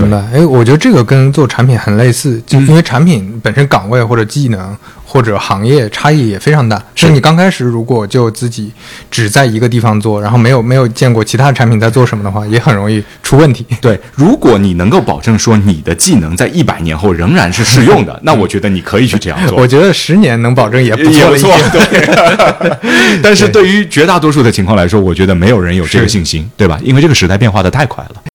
[0.00, 0.18] 明白？
[0.32, 4.76] 哎，我觉得这个跟做产品很类似，就因为产品本身岗位或者技能。
[5.04, 8.72] 或者行业差异也非常大，是你刚开始如果就自己
[9.10, 13.66] 只在一个地方做，然后没有没有见过其他产品在做什么的话，也很容易出问题。
[13.78, 19.58] 对，如果你能够保证说你的技能在一百年后仍然是适用的， 那我觉得你可以去这样做。
[19.58, 21.54] 我觉得十年能保证也不错不错。
[21.70, 26.80] 对， 但是对于绝大多数的情况来说，我觉得没有人有这个信心，对吧？
[26.82, 28.31] 因为这个时代变化的太快了。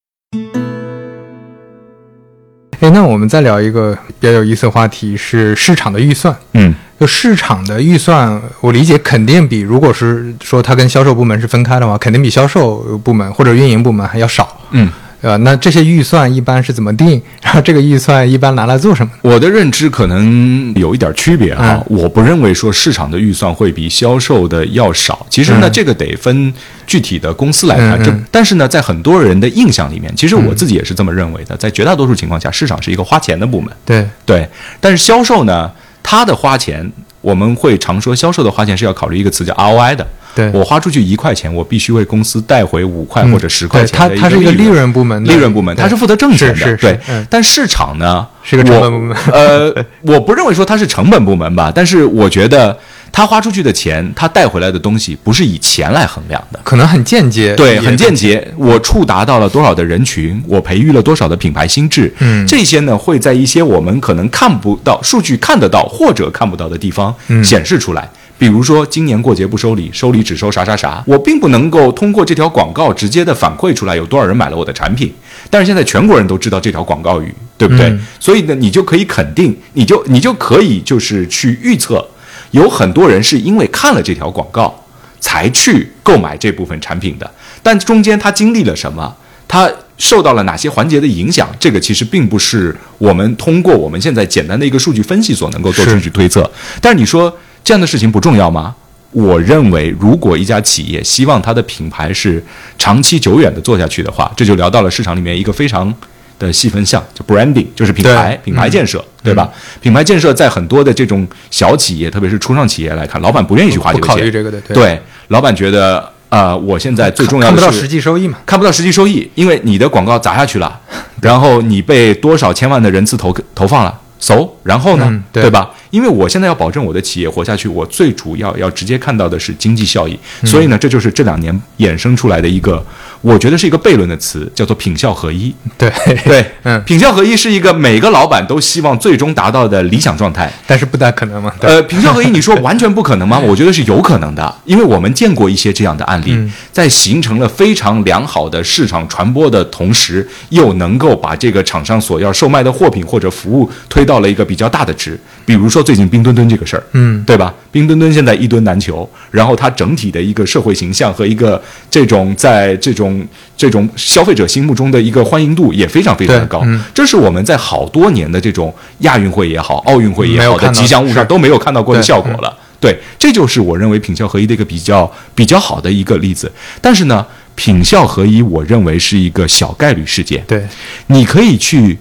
[2.80, 6.36] 哎，那我们再聊一个比较有意思的话题，是市场的预算。
[6.54, 14.62] 嗯，就市场的预算，我理解肯定比如果是说它跟销售部门是分开的话，肯定比销售部门或者运营部门还要少。
[14.72, 14.90] 嗯。
[15.22, 17.22] 呃，那这些预算一般是怎么定？
[17.42, 19.12] 然后这个预算一般拿来做什么？
[19.24, 25.26] 我的认知可能有一点区别哈，我不认为说市场的预算会比销售的要少。
[25.30, 26.54] 其实呢，这个得分
[26.86, 28.04] 具体的公司来看。
[28.04, 31.58] 这但是呢，在很多人的印象里面，其实我自己也是这么认为的。
[31.58, 33.72] 在绝大多数情况下，市场是一个花钱的部门。
[33.84, 34.48] 对对，
[34.80, 35.72] 但是销售呢，
[36.04, 40.06] 它的花钱，我们会常说销售的花钱是要考虑一个词叫 ROI 的。
[40.38, 46.78] 对我花出去一块钱，我必须为公司带回五块或者十块钱的它它是一个利润部门，利润部门，它是负责挣钱的。
[46.78, 49.18] 对，但市场呢是个成本部门。
[49.32, 52.78] 呃，我不认为说它是成本部门吧，但是我觉得
[53.12, 57.56] 他花出去的钱，他带回来的东西不是以钱来衡量的，可能很间接。
[57.56, 58.48] 对，很间接。
[58.58, 68.08] 我触达到了多少的人群，我培育了多少的品牌心智，嗯，这些呢会在一些我们可能看不到数据看得到或者看不到的地方显示出来。
[68.40, 71.04] 比如说，今年过节不收礼，收礼只收啥啥啥。
[71.08, 75.12] 我并不能够通过这条广告直接的反馈出来有多少人买了我的产品，
[75.50, 77.98] 但是现在全国人都知道这条广告语，对不对？
[78.20, 82.08] 所以呢，你就可以肯定，你就你就可以就是去预测，
[82.52, 84.84] 有很多人是因为看了这条广告
[85.20, 87.30] 才去购买这部分产品的。
[87.64, 89.16] 但中间他经历了什么？
[89.48, 91.50] 他受到了哪些环节的影响？
[91.60, 96.48] 这个其实并不是我们通过我们现在简单的一个数据分析所能够做出去推测。
[96.80, 97.36] 但是你说。
[97.68, 98.74] 这样的事情不重要吗？
[99.12, 102.42] 我认为，如果一家企业希望它的品牌是
[102.78, 105.94] 长期久远的做下去的话，这就聊到了市场里面一个非常
[106.40, 109.52] 的细分项，就 branding，就是品牌品牌建设，对吧？
[109.82, 120.80] 品牌建设在很多的这种小企业，特别是初创企业来看，老板不愿意去花这个钱，考虑这个的，对，老板觉得啊，我现在最重要的是看不到实际收益嘛，看不到实际收益，因为你的广告砸下去了，
[121.22, 124.00] 然后你被多少千万的人次投投放了。
[124.20, 125.70] 走，然后呢，对吧？
[125.92, 130.20] 因为我现在要保证我的企业活下去，我最主要要直接看到的是经济效益。
[130.44, 132.86] 所以呢，这就是这两年衍生出来的一个，
[133.22, 135.56] 我觉得是一个悖论的词，叫做品效合一。
[135.78, 135.90] 对
[136.26, 141.50] 对， 嗯，品效合一是一个每个老板都希望最终达到的理想状态，但是不大可能嘛。
[141.62, 143.40] 呃，品效合一，你说完全不可能吗？
[143.48, 146.38] 我觉得是有可能的，因为我们见过一些这样的案例，
[146.74, 155.18] 在形成了非常良好的市场传播的同时，又能够把这个厂商所要售卖的货品或者服务推到了一个比较大的值。
[155.46, 157.54] 比如说最近冰墩墩这个事儿，嗯，对吧？
[157.72, 166.62] 冰墩墩现在一墩难求，然后它整体的一个社会形象和一个这种在这种这种消费者心目中的一个欢迎度也非常非常的高。
[166.94, 172.54] 这是我们在好多年的这种亚运会也好、奥运会也好的吉祥物上都没有看到过的效果了。
[172.82, 176.52] 对，这就是我认为品效合一的一个比较比较好的一个例子。
[176.82, 180.44] 但是呢，品效合一，我认为是一个小概率事件。
[180.46, 180.68] 对，
[181.08, 181.98] 你可以去。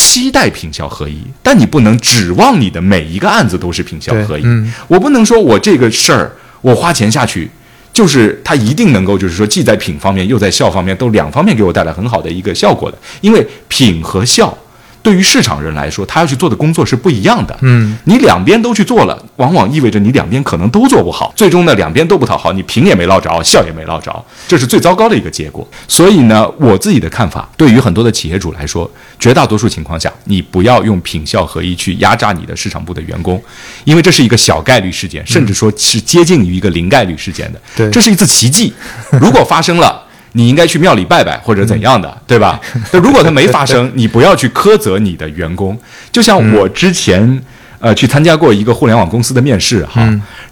[0.00, 4.44] 期待品效合一，但你不能指望你的每一个案子都是品效合一。
[4.88, 6.32] 我不能说我这个事儿
[6.62, 7.50] 我花钱下去，
[7.92, 14.56] 就是它一定能够，就是说既在品方面又在效方面都两方面给我带来很好的一个效果的，因为品和效。
[15.02, 17.56] 对于市场人来说，他要去做的工作是不一样的。
[17.62, 25.66] 嗯，你两边都去做了，往往意味着你两边可能都做不好，最终呢，两边都不讨好，你平也没捞着，笑也没捞着，这是最糟糕的一个结果。
[25.88, 33.42] 所以呢，我自己的看法，对于很多的企业主来说，绝大多数情况下，你不要用品效合一去压榨你的市场部的员工，
[33.84, 37.60] 因为这是一个小概率事件，甚至说是接近于一个零概率事件的。
[37.74, 38.72] 对，这是一次奇迹，
[39.12, 40.04] 如果发生了。
[40.32, 42.60] 你应该去庙里拜拜或者怎样的，对吧？
[42.92, 45.76] 那如果他没发生，你不要去苛责你的员工。
[46.12, 47.42] 就像我之前
[47.78, 50.02] 呃去参加过一个互联网公司的面试哈，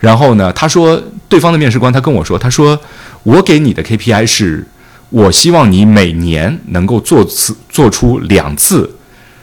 [0.00, 2.78] 然后呢，他说对方的面试官他跟我说，他说
[3.22, 4.66] 我给你的 KPI 是，
[5.10, 8.96] 我希望你每年能够做次做出两次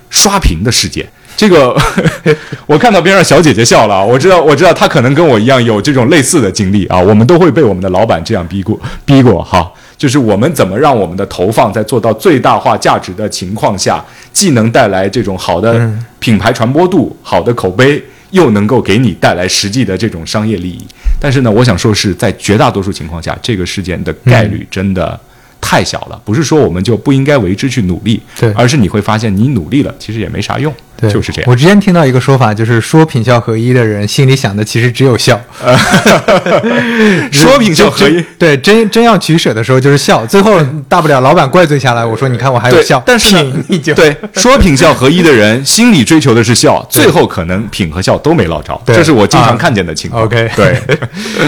[0.09, 1.07] 刷屏的事件。
[1.37, 1.75] 这个
[2.65, 9.69] 我看到边上小姐姐笑了，我知道我知道她可能跟我一样有这种类似的经历啊，我们都会被我们的老板这样逼过逼过哈。
[9.97, 14.03] 就是我们怎么让我们的投放在做到最大化价值的情况下，
[14.33, 20.85] 既能带来这种好的品牌传播度、好的口碑，又能够给你带来实际的这种商业利益。
[21.19, 25.19] 但是呢，我想说是在绝大多数情况下，这个事件的概率真的。
[25.61, 31.49] 太小了，不是说我们就不应该为之去努力，对，而是你会发现你努力了，其实也没啥用，对，就是这样。
[31.49, 35.39] 我之前听到一个说法，就是说品效合一的人心里想的其实只有效，
[37.31, 43.35] 说品效合一， 对，真真要取舍的时候就是效，最后大不了老板怪罪下来，我说你看我还有效，但是
[43.67, 50.23] 你就对说品效合一的人心里追求的是效，最后可能品和效都没捞着，这是我经常看见的情况。
[50.23, 50.81] OK，对，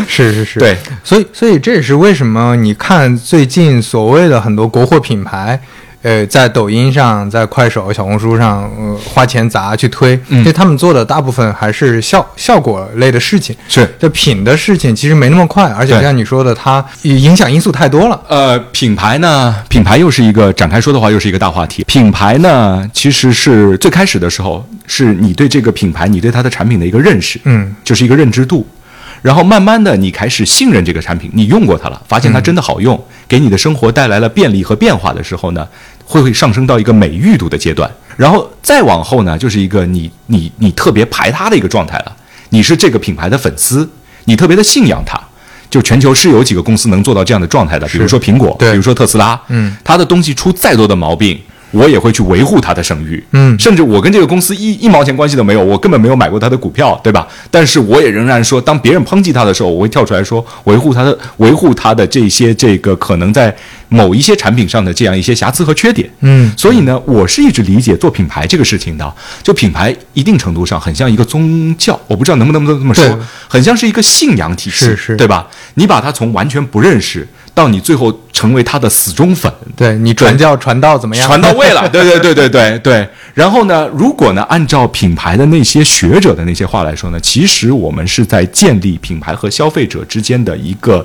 [0.08, 3.68] 是是是，对，所以所以这也是为什么你看最近。
[3.82, 5.60] 所谓的很多国货品牌，
[6.08, 13.54] 呃，在抖音上、在快手、小红书上，呃，花钱砸去推，因为他们做的大部分还是效效果类的事情。
[13.68, 18.18] 是，这品的事情其实没那么快，而且像你说的，它影响因素太多了。
[18.30, 21.84] 呃，品牌呢，品牌又是一个展开说的话，又是一个大话题。
[21.84, 28.66] 品牌呢，其实是最开始的时候，是你对这个品牌，你对它的产品的一个认识，嗯，就是一个认知度。
[29.24, 35.68] 然后慢慢的，你开始信任这个产品，你用过它了，发现它真的好用，给你的生活带来了便利和变化的时候呢，
[36.08, 37.88] 会会上升到一个美誉度的阶段。
[38.16, 42.16] 然后再往后呢，就是一个你你你特别排他的一个状态了。
[42.50, 43.88] 你是这个品牌的粉丝，
[44.24, 45.20] 你特别的信仰它。
[45.70, 51.38] 就全球是有几个公司能做到这样的状态的，比如说苹果，比如说特斯拉，嗯，它的东西出再多的毛病。
[51.72, 57.28] 我也会去维护它的声誉，嗯，甚至我跟这个公司一一毛钱关系都没有，我根本没有买过它的股票，对吧？
[57.52, 63.54] 但是我也仍然说，当别人抨击它的时候，我会跳出来说，维护它的维护它的这些这个可能在
[63.90, 66.52] 某一些产品上的这样一些瑕疵和缺点，嗯。
[66.58, 75.48] 所以呢，我是一直理解做品牌这个事情的，就品牌一定程度上很像一个宗教，我不知道能不能这么说，很像是一个信仰体系，是是，对吧？
[75.76, 77.28] 你把它从完全不认识。
[77.54, 81.26] 到你最后成为他的死忠粉，对你传教传到怎么样？
[81.26, 83.10] 传到位了， 对对对对对对。
[83.34, 91.04] 然后呢，如果呢，按照品牌的那些学者的那些话来说呢，其实我们是在建立品牌和消费者之间的一个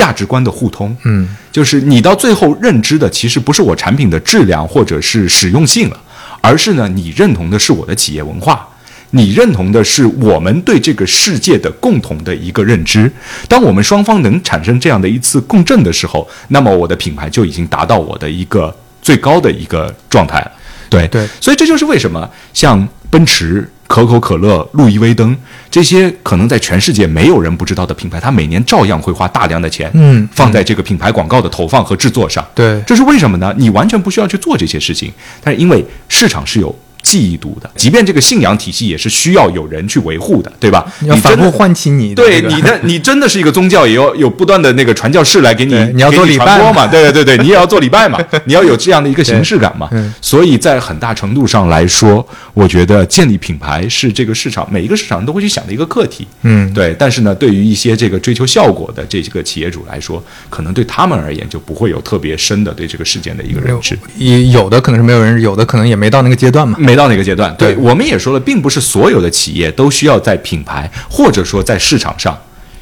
[0.00, 0.96] 价值观的互通。
[1.04, 6.00] 嗯，就是你到最后认知的，其实不是我产品的质量或者是实用性了，
[6.40, 8.66] 而是呢，你认同的是我的企业文化。
[9.10, 13.12] 你认同的是我们对这个世界的共同的一个认知。
[13.46, 20.52] 当我们双方能产生这样的一次共振的时候，那么我的品牌就已经达到我的一个最高的一个状态了。
[20.88, 25.36] 对对，所以这就是为什么像奔驰、可口可乐、路易威登
[25.68, 32.46] 这些可能在全世界没有人不知道的品牌，它每年照样会花大量的钱，嗯，放在这个品牌广告的投放和制作上。
[32.54, 33.52] 对，这是为什么呢？
[33.58, 36.72] 你完全不需要去做这些事情，但是因为市场是有。
[37.02, 40.84] 记忆度的，即便这个信仰体系也是需要有人去维护的，对吧？
[41.02, 46.86] 要反复唤起你，对你的，你真的是一个宗教，也要有不断的那个传教士来给你，你要做礼拜嘛？
[46.86, 48.18] 对对对对，你也要做礼拜嘛？
[48.44, 49.88] 你要有这样的一个形式感嘛？
[50.20, 56.26] 所以在很大程度上来说，我觉得建立品牌是这个市场每一个市场都会去想的一个课题。
[56.42, 56.94] 嗯，对。
[56.98, 63.98] 但是呢，对于一些这个追求效果的这个企业主来说，可能对他们而言就不会有特别深的对这个事件的一个认知。
[64.16, 67.54] 也有的可能是没有人，有的可能也没到那个阶段嘛，没到那个阶段。
[67.56, 67.76] 对。
[67.76, 72.36] 我们也说了，并不是所有的企业都需要在品牌或者说在市场上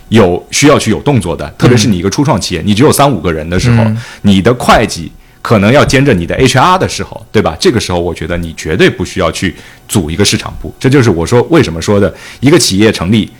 [0.08, 1.48] 有需要去有动作的。
[1.58, 3.84] 特别是你一个初创企业，你只有三五个人的时候，
[4.22, 7.56] 你的会计可能要兼着你的 HR 的时候，对吧？
[7.60, 9.54] 这个时候，我觉得你绝对不需要去
[9.86, 10.74] 组一个市场部。
[10.80, 13.30] 这就是我说为什么说的一个企业成立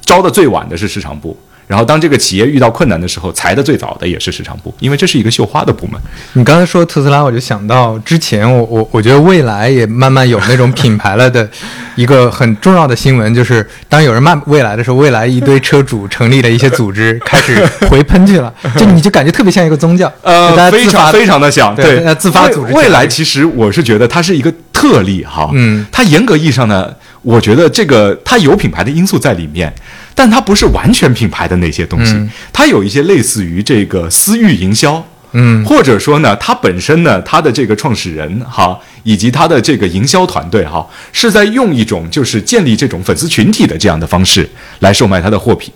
[0.00, 1.36] 招的最晚的是市场部。
[1.66, 6.00] 然后，当这个企业遇到困难的时候，裁的最早的也是市场部，因为这是一个绣花的部门。
[6.34, 11.48] 你刚才说特斯拉，我就想到之前，我我我觉得未来也慢慢有那种品牌了的
[11.96, 22.72] 一个很重要的新闻，就是当有人骂未来的时候，未来一堆车主成立了一些组织，开始回喷去了， 就你就感觉特别像一个宗教，呃，非常非常的像，对，自发组织。
[22.74, 29.74] 未来其实我是觉得它是一个特例哈，嗯，它严格意义上呢，我觉得这个它有品牌的因素在里面。
[30.18, 32.16] 但它不是完全品牌的那些东西，
[32.50, 44.48] 它有一些类似于这个私域营销，嗯，或者说呢，它本身呢，它的这个创始人哈，以及它的这个营销团队哈，是在用一种就是建立这种粉丝群体的这样的方式
[44.78, 45.70] 来售卖它的货品。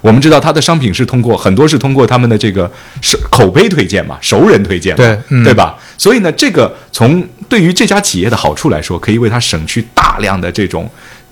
[0.00, 2.70] 我们知道它的商品是通过很多是通过他们的这个
[3.02, 5.76] 熟口碑推荐嘛，熟人推荐，对对吧？
[5.98, 10.88] 所以呢，这个从对于这家企业的好处来说，可以为它省去大量的这种。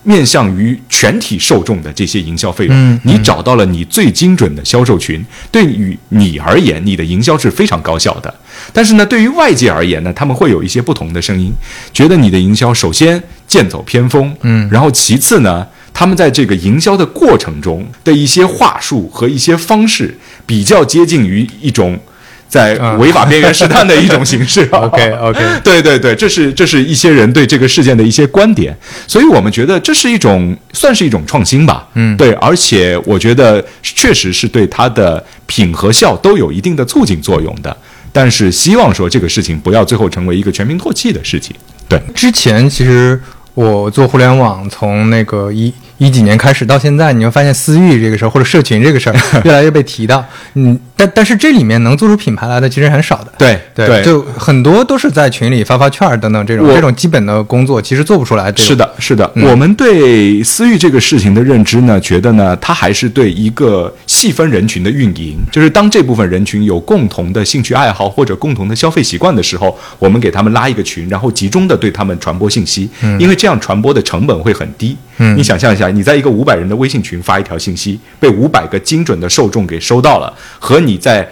[0.09, 8.35] 面向于全体受众的这些营销费用，你找到了你最精准的销售群，对于你而言，你的营销是非常高效的。
[8.73, 11.53] 但是呢，对于外界而言呢，他们会有一些不同的声音，
[11.93, 20.17] 觉得你的营销首先剑走偏锋，嗯，然后其次呢，他们在这个营销的过程中的一些话术和一些方式，
[20.47, 22.01] 比较接近于一种。
[22.49, 24.67] 在违法边缘试探的一种形式。
[24.73, 31.87] OK OK， 对对对，这是这是一些人对这个事件的一些观点，所以我们觉得这是一种算是一种创新吧。
[31.95, 37.77] 嗯，对，而且我觉得确实是对它的品和效都有一定的促进作用的。
[38.11, 41.55] 但是希望说这个事情不要最后成为一个全民唾弃的事情。
[41.87, 43.21] 对，之前其实
[43.59, 45.73] 我做互联网从那个一。
[46.01, 50.25] 一几年开始到现在，你会发现私域这个事儿或者社群这个事儿 越来越被提到。
[50.55, 53.33] 嗯，但但是这里面能做出品牌来的其实很少的。
[53.37, 58.53] 对对，就很多都是在群里发发券儿等等这种这种基本的工作，其实做不出来。
[58.55, 59.29] 是的，是的。
[59.35, 74.97] 我们对私域这个事情的认知呢，觉得呢，它还是对一个细分人群的运营，就是当这部分人群有共同的兴趣爱好或者共同的消费习惯的时候，我们给他们拉一个群，然后集中的对他们传播信息，因为这样传播的成本会很低。
[75.19, 81.29] 嗯，你想象一下，你在一个五百人的微信群发一条信息，被五百个精准的受众给收到了，和你在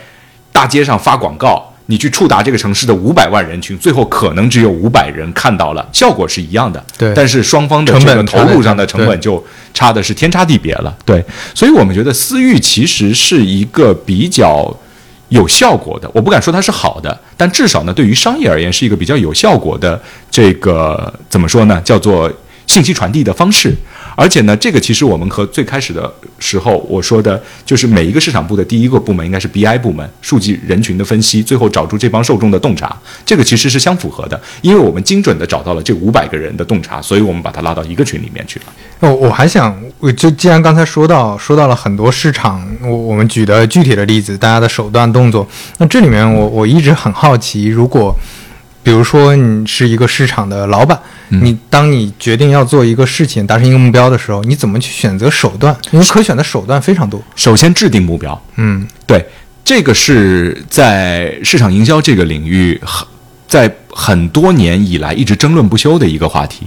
[0.52, 6.84] 大街上发广告，你去触达这个城市的五百万人群，最后可能只有五百人看到了，效果是一样的。
[6.98, 10.96] 对，但是双方的这个投入上的成本就差的是天差地别了。
[11.04, 14.74] 对，所以我们觉得私域其实是一个比较
[15.28, 20.00] 有效果的，我不敢说它是好的，但至少呢，对于商业而言是一个比较有效果的。
[20.30, 21.80] 这个怎么说呢？
[21.82, 22.32] 叫做。
[22.66, 23.72] 信息传递的方式，
[24.16, 38.66] 而且呢，这个其实我们和最开始的时候我说的，就是每一个市场部的第一个部门应该是 BI 部门，数据人群的分析，最后找出这帮受众的洞察，这个其实是相符合的，因为我们精准的找到了这五百个人的洞察，所以我们把它拉到一个群里面去了。
[39.00, 48.16] 哦，我还想，我就既然刚才说到说到了很多市场，我我们举的具体的例子，大家的手段动作，那这里面我我一直很好奇，如果。
[48.86, 50.96] 比如说，你是一个市场的老板，
[51.30, 55.76] 你当你决定要做一个事情、达成一个目标的时候，你怎么去选择手段？
[55.90, 57.20] 因为可选的手段非常多。
[57.34, 59.26] 首先制定目标，嗯，对，
[59.64, 63.04] 这个是在市场营销这个领域，很
[63.48, 66.64] 在很多年以来一直争论不休的一个话题，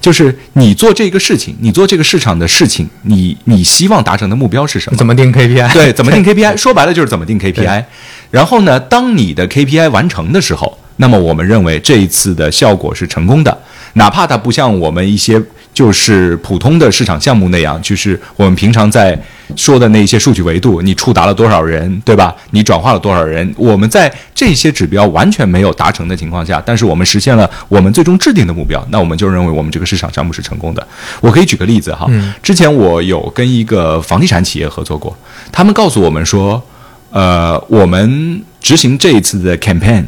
[0.00, 4.96] 就是你做这个事情，你做这个市场的事情，你你希望达成的目标是什么？
[4.96, 5.72] 怎么定 KPI？
[5.72, 6.56] 对，怎么定 KPI？
[6.56, 7.84] 说白了就是怎么定 KPI。
[8.30, 10.78] 然后呢，当你的 KPI 完成的时候。
[10.96, 13.56] 那么我们认为这一次的效果是成功的，
[13.94, 15.40] 哪怕它不像我们一些
[15.74, 19.18] 就是普通的市场项目那样，就是我们平常在
[19.54, 22.34] 说的那些数据维度，你触达了多少人，对吧？
[22.52, 23.54] 你转化了多少人？
[23.58, 30.86] 我们在这些指标完全没有达成的情况下，但是我们实现了我们最终制定的目标，那我们就认为我们这个市场项目是成功的。
[31.20, 32.10] 我可以举个例子哈，
[32.42, 35.14] 之前我有跟一个房地产企业合作过，
[35.52, 36.62] 他们告诉我们说，
[37.10, 40.06] 呃，我们执行这一次的 campaign。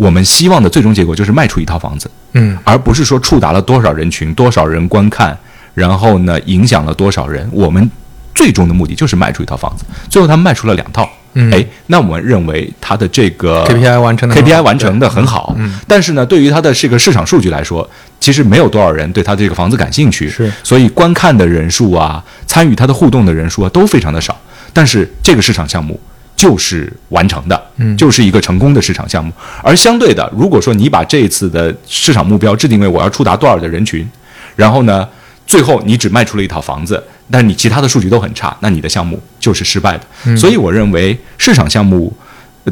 [0.00, 5.36] 我们希望的最终结果就是卖出一套房子，嗯，而不是说触达了多少人群、多少人观看，
[5.74, 7.46] 然后呢影响了多少人。
[7.52, 7.90] 我们
[8.34, 9.84] 最终的目的就是卖出一套房子。
[10.08, 11.06] 最后他们卖出了两套，
[11.52, 17.86] 哎，那我们认为他的这个 KPI 完成的 KPI 完成的很好，嗯，但是呢，对于他的这个市场数据来说，
[18.18, 24.34] 其实没有多少人对他这个房子感兴趣，是，所以观看的人数啊，参与他的互动的人数啊，都非常的少。
[24.72, 26.00] 但是这个市场项目。
[26.40, 29.30] 就是完成的，嗯，就是一个成功的市场项目。
[29.62, 34.08] 而相对的，如果说你把这一次的市场目标制定为我要触达多少的人群，
[34.56, 35.06] 然后呢，
[35.46, 40.34] 最后你只卖出了一套房子，但你其他的数据都很差，那你的项目就是失败的。
[40.34, 42.10] 所以我认为市场项目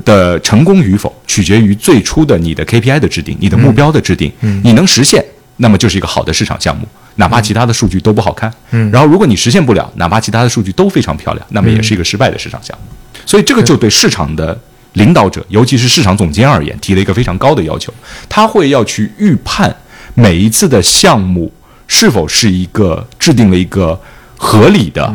[0.06, 4.32] 的成功与否取决于最初的你的 KPI 的制定，你的目标的制定，
[4.64, 5.22] 你能实现，
[5.58, 8.50] 那么就是一个好的市场项目，哪怕其他的数据都不好看。
[8.70, 12.94] 嗯，然后如果你实现不了，哪怕其他的数据都非常漂亮，那么也是一个失败的市场项目。
[13.28, 14.58] 所以这个就对市场的
[14.94, 17.92] 领导者，尤其是市场总监而言，提了一个非常高的要求。
[18.26, 19.76] 他会要去预判
[20.14, 21.52] 每一次的项目
[21.86, 24.00] 是否是一个制定了一个
[24.38, 25.14] 合理的、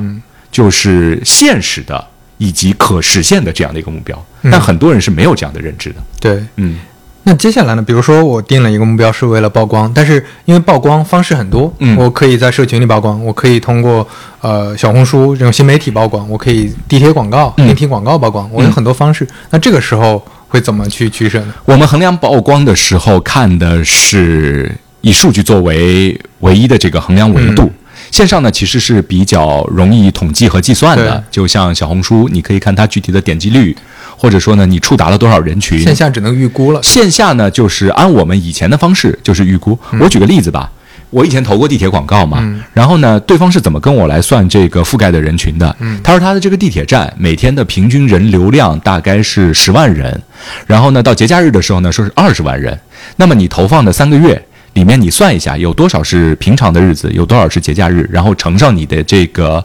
[0.51, 2.07] 就是现实的
[2.37, 4.23] 以及可实现的这样的一个目标。
[4.43, 5.95] 但很多人是没有这样的认知的。
[6.19, 6.77] 对，嗯。
[7.25, 7.81] 那接下来呢？
[7.81, 14.05] 比如说我定了一个目标是为了曝光，但是因为曝光方式很多，嗯，我可以在社群里曝光，我可以通过
[14.41, 19.25] 呃小红书这种新媒体曝光，我可以地铁广告、电梯广告曝光，我有很多方式。
[19.51, 21.53] 那这个时候会怎么去取舍呢？
[21.63, 24.69] 我们衡量曝光的时候看的是
[24.99, 27.71] 以数据作为唯一的这个衡量维度。
[28.11, 33.75] 线上呢其实是比较容易统计和计算的，就像小红书，你可以看它具体的点击率。
[34.23, 35.77] 或者说呢，你触达了多少人群？
[35.77, 36.81] 线下只能预估了。
[36.81, 39.77] 线下呢，就是按我们以前的方式，就是预估。
[39.99, 40.71] 我举个例子吧，
[41.09, 45.75] 我以前投过地铁广告嘛，然后呢，对方是怎么跟我来算这个覆盖的人群的？
[46.01, 50.17] 他说他的这个地铁站每天的平均人流量大概是十万人，
[50.65, 52.79] 然后呢，到节假日的时候呢，说是二十万人。
[53.17, 54.41] 那么你投放的三个月
[54.75, 59.61] 里面，你算一下有多少是平常的日子，有多少是节假日，然后乘上你的这个，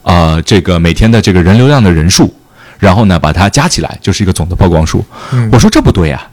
[0.00, 2.34] 呃，这个每天的这个人流量的人数。
[2.78, 5.04] 然后呢，把它加起来就是一个总的曝光数。
[5.52, 6.26] 我说这不对呀，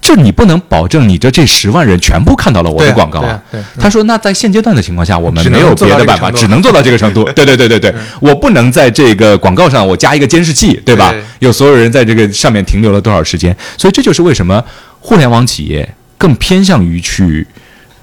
[0.00, 3.40] 这你不能保证你的这十万人全部看到了我的广告啊。
[3.78, 7.24] 他说，那在现阶段的情况下，我们没有别的办法，只能做到这个程度。
[7.34, 11.14] 对对对对对，我不能在这个广告上我加一个监视器，对吧？
[11.40, 13.54] 有所有人在这个上面停留了多少时间？
[13.76, 14.64] 所以这就是为什么
[15.00, 17.46] 互联网企业更偏向于去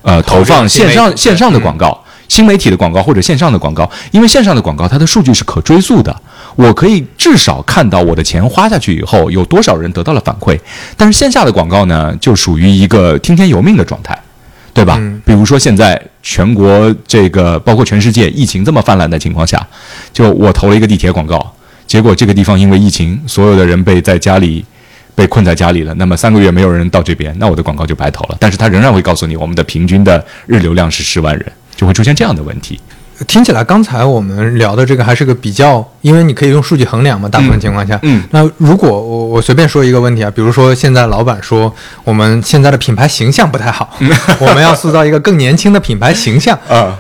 [0.02, 2.05] 呃投放线上线上的广告。
[2.28, 6.16] 新媒体的广告或者线上的广告，因为线上的广告它的数据是可追溯的，
[6.56, 10.60] 我可以至少看到我的钱花下去以后有多少人得到了反馈。
[10.98, 14.18] 但是线下的广告呢，就属于一个听天由命的状态，
[14.74, 15.00] 对吧？
[15.24, 19.66] 比如说现在全国这个包括全世界疫情这么泛滥的情况下，
[20.12, 21.56] 就我投了一个地铁广告，
[21.86, 24.66] 结果这个地方因为疫情，所有的人被在家里
[25.14, 28.36] 被困在家里了，那么三个月没有人到这边，那我的广告就白投了。
[28.40, 31.46] 但是他仍然会告诉你，我们的平均的日流量是十万人。
[31.76, 32.80] 就会出现这样的问题。
[33.28, 37.98] 听起来刚才我们聊的这个还是个比较，因为你可以用数据衡量嘛，大部分情况下。
[38.04, 38.22] 嗯。
[38.32, 41.74] 那如果我我随便说一个问题啊，比如说现在老板说
[42.04, 43.98] 我们现在的品牌形象不太好，
[44.42, 46.94] 我们要塑造一个更年轻的品牌形象啊，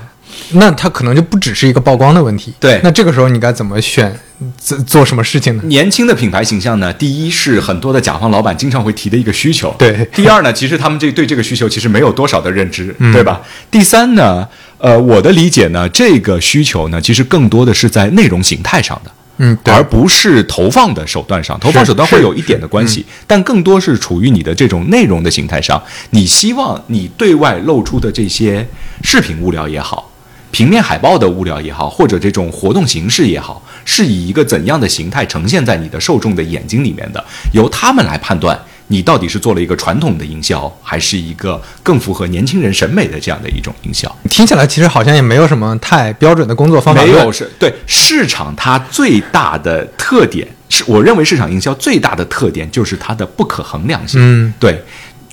[0.52, 2.54] 那它可能就不只是一个曝光的问题。
[2.60, 2.80] 对。
[2.84, 4.16] 那这个时候你该怎么选？
[4.58, 5.64] 做做什么事情呢？
[5.68, 6.92] 年轻的品牌形象呢？
[6.92, 9.74] 第一是很多的甲方老板经常会提的一个需求。
[9.78, 10.06] 对。
[10.14, 13.42] 第二呢，其实他们这对这个需求其实没有多少的认知，对吧？
[13.72, 14.46] 第三呢，
[14.78, 21.58] 呃，我的理解呢，这个需求呢，其实更多的是在内容形态上的，嗯，而不是投放的手段上。
[21.62, 25.82] 投放手段会有一点的关系，但更多是处于你的这种内容的形态上。
[26.10, 28.68] 你希望你对外露出的这些
[29.02, 30.12] 视频物料也好。
[30.56, 37.22] 平面海报的物料也好，或者这种活动形式也好，是以一个怎样的形态呈现在你的受众的眼睛里面的？
[37.52, 44.10] 由他们来判断你到底是做了一个传统的营销，还是一个更符合年轻人审美的这样的一种营销？
[44.30, 47.04] 听起来其实好像也没有什么太标准的工作方法。
[47.04, 54.22] 没有是对市场它最大的特点，是我认为市场营销最大的特点就是它的不可衡量性。
[54.24, 54.82] 嗯，对。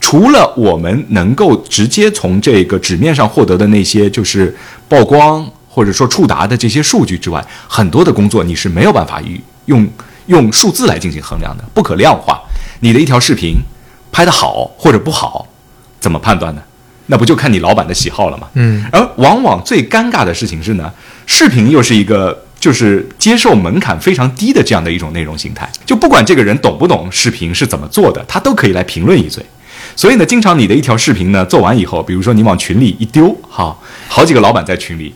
[0.02, 4.54] 除了我们能够直接从这个纸面上获得的那些就是
[4.88, 9.22] 曝光或者说触达的这些数据之外，很多的工作你是没有办法
[9.66, 9.88] 用
[10.26, 12.38] 用数字来进行衡量的，不可量化。
[12.80, 13.54] 你的一条视频
[14.10, 15.46] 拍得好或者不好，
[16.00, 16.60] 怎么判断呢？
[17.06, 18.48] 那不就看你老板的喜好了吗？
[18.54, 20.92] 嗯，而往往最尴尬的事情是呢，
[21.26, 29.44] 视频又是一个就是接受门槛非常低的这样的一种内容形态，就不管这个人懂不懂视频是怎么做的，他都可以来评论一嘴。
[29.94, 33.76] 所以呢，经常你的一条视频呢做完以后，比如说你往群里一丢，哈，
[34.08, 35.14] 好几个老板在群里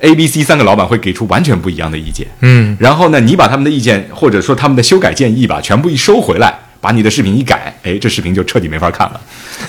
[0.00, 9.20] ，A、B、C 三个老板会给出完全不一样的意见，嗯，然后呢，你把他们的意见或者说他们的修改建议吧，全部一收回来，把你的视频一改，哎，这视频就彻底没法看了。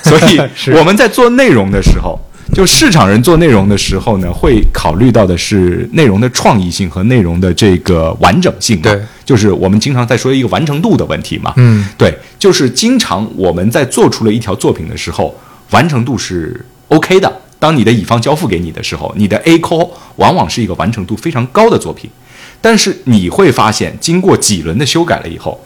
[0.03, 0.39] 所以
[0.77, 2.19] 我们在做内容的时候，
[2.53, 8.83] 就市场人做内容的时候呢，会考虑到的是内容的创意性和内容的这个完整性嘛。
[8.83, 11.53] 对，就是我们经常在说一个完成度的问题嘛。
[11.57, 15.33] 嗯，对，就是经常我们在做出了一条作品的时候，
[15.71, 17.41] 完成度是 OK 的。
[17.59, 22.09] 当你的乙方交付给你的时候，你的 A call 往往是一个完成度非常高的作品，
[22.59, 25.63] 但是你会发现，经过几轮的修改了以后。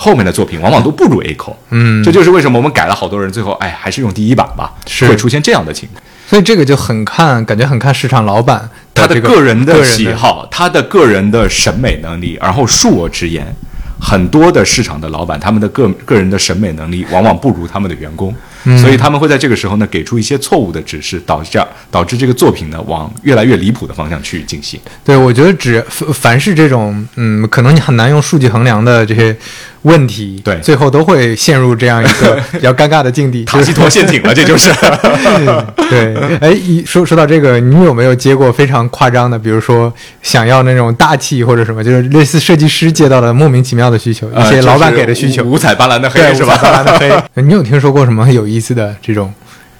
[0.00, 6.00] 后面的作品往往都不如 A 口，嗯，这就是为什么我们改了好多人，最后哎还是用第一版吧，是会出现这样的情况。
[6.28, 12.38] 所以这个就很看，感觉很看市场老板他的个人的喜好，他的个人的审美能力。
[12.38, 13.46] 然后恕我直言，
[13.98, 18.34] 很多的市场的老板，他们的个个人的审美能力往往不如他们的员工。
[18.80, 24.78] 所以他们会在这个时候呢，给出一些错误的指示，导致导致这个作品呢往越来越离谱的方向去进行。
[25.04, 29.36] 对，我觉得只凡是这种嗯，可能你很难用数据衡量的这些
[29.82, 34.70] 问题，对，最后都会陷入这样一个 比较尴尬的境地，塔西佗陷阱了，这就是。
[35.88, 39.92] 对，哎，说说到这个，你有没有接过非常夸张的，比如说
[40.22, 46.54] 想要那种大气或者什么，就是类似设计师接到的莫名其妙的需求，一些老板给的需求，五彩斑斓的黑是吧？
[46.54, 49.32] 五彩斑斓的黑，你有听说过什么有意思的这种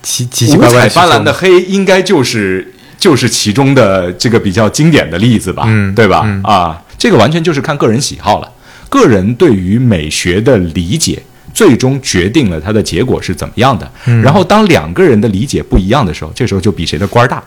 [0.02, 5.64] 奇奇奇怪怪五彩斑斓的黑，应该就是就是其中的这个比较经典的例子吧？
[5.66, 6.26] 嗯，对吧？
[6.44, 8.52] 啊，这个完全就是看个人喜好了，
[8.88, 11.22] 个人对于美学的理解，
[11.54, 13.90] 最终决定了它的结果是怎么样的。
[14.22, 17.42] 然后，当两个人的理解不一样的时候，这时候就比谁的官儿大。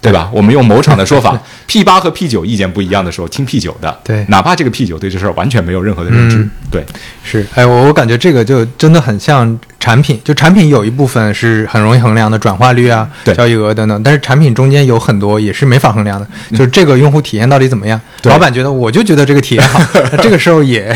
[0.00, 0.30] 对吧？
[0.32, 3.98] 我们用某厂的说法，P 八和 P 九意见不一样的时候，听 P 九的。
[4.04, 6.48] 对，哪怕这个 P 九对这事儿完全没有任何的认知。
[6.70, 6.84] 对，
[7.24, 7.44] 是。
[7.54, 14.00] 哎，我我感觉这个就真的很像产品，就产品有一部分是很容易衡量的，转化率啊、交易额等等。
[14.02, 18.00] 但是产品中间有很多也是没法衡量的，就是这个用户体验到底怎么样？
[18.24, 19.80] 老板觉得我就觉得这个体验好，
[20.22, 20.94] 这个时候也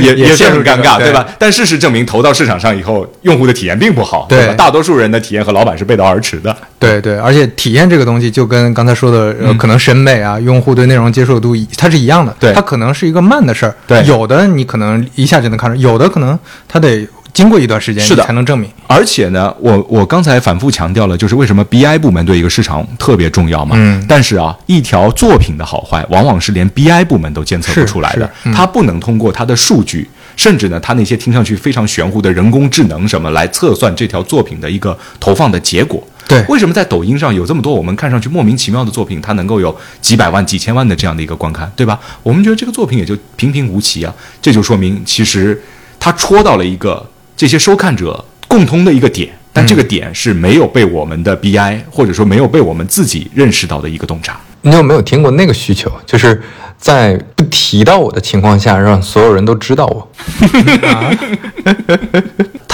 [0.00, 1.26] 也也陷入尴尬，对吧？
[1.38, 4.54] 但事实证明，投到市场上以后，用户的体验并不好，对吧？
[4.54, 6.56] 大多数人的体验和老板是背道而驰的。
[6.78, 12.34] 对对，而且体验这个东西就跟刚才说的，呃，可能审美啊，用户对内容接受度，它是一样的。
[12.40, 13.74] 对，它可能是一个慢的事儿。
[13.86, 18.70] 对，有的你可能一下就能看出，有的可能它得经过一段时间，是的，才能证明。
[18.86, 23.76] 而且呢，我我刚才反复强调了，就是为什么 BI 部门对一个市场特别重要嘛。
[23.78, 24.04] 嗯。
[24.08, 30.08] 但是啊，一条作品的好坏，往往是连 BI 部门都监测不出来的，它不能通过它的数据。
[30.36, 36.00] 甚至呢，它那些听上去非常玄乎的人工智能什么来测算这条作品的一个投放的结果。
[36.28, 41.98] 对，为什么在抖音上有这么多我们看上去莫名其妙的作品，它能够有几百万、几千万的这样的一个观看，对吧？
[42.22, 45.58] 我们觉得这个作品也就平平无奇啊，这就说明其实
[45.98, 47.04] 它戳到了一个
[47.34, 54.38] 这些收看者共通的一个点，但这个点是没有被我们的 BI 或者说没有被我们自己认识到的一个洞察。
[54.60, 55.90] 你有没有听过那个需求？
[56.04, 56.42] 就是
[56.76, 60.10] 在不提到我的情况下，让所有人都知道我。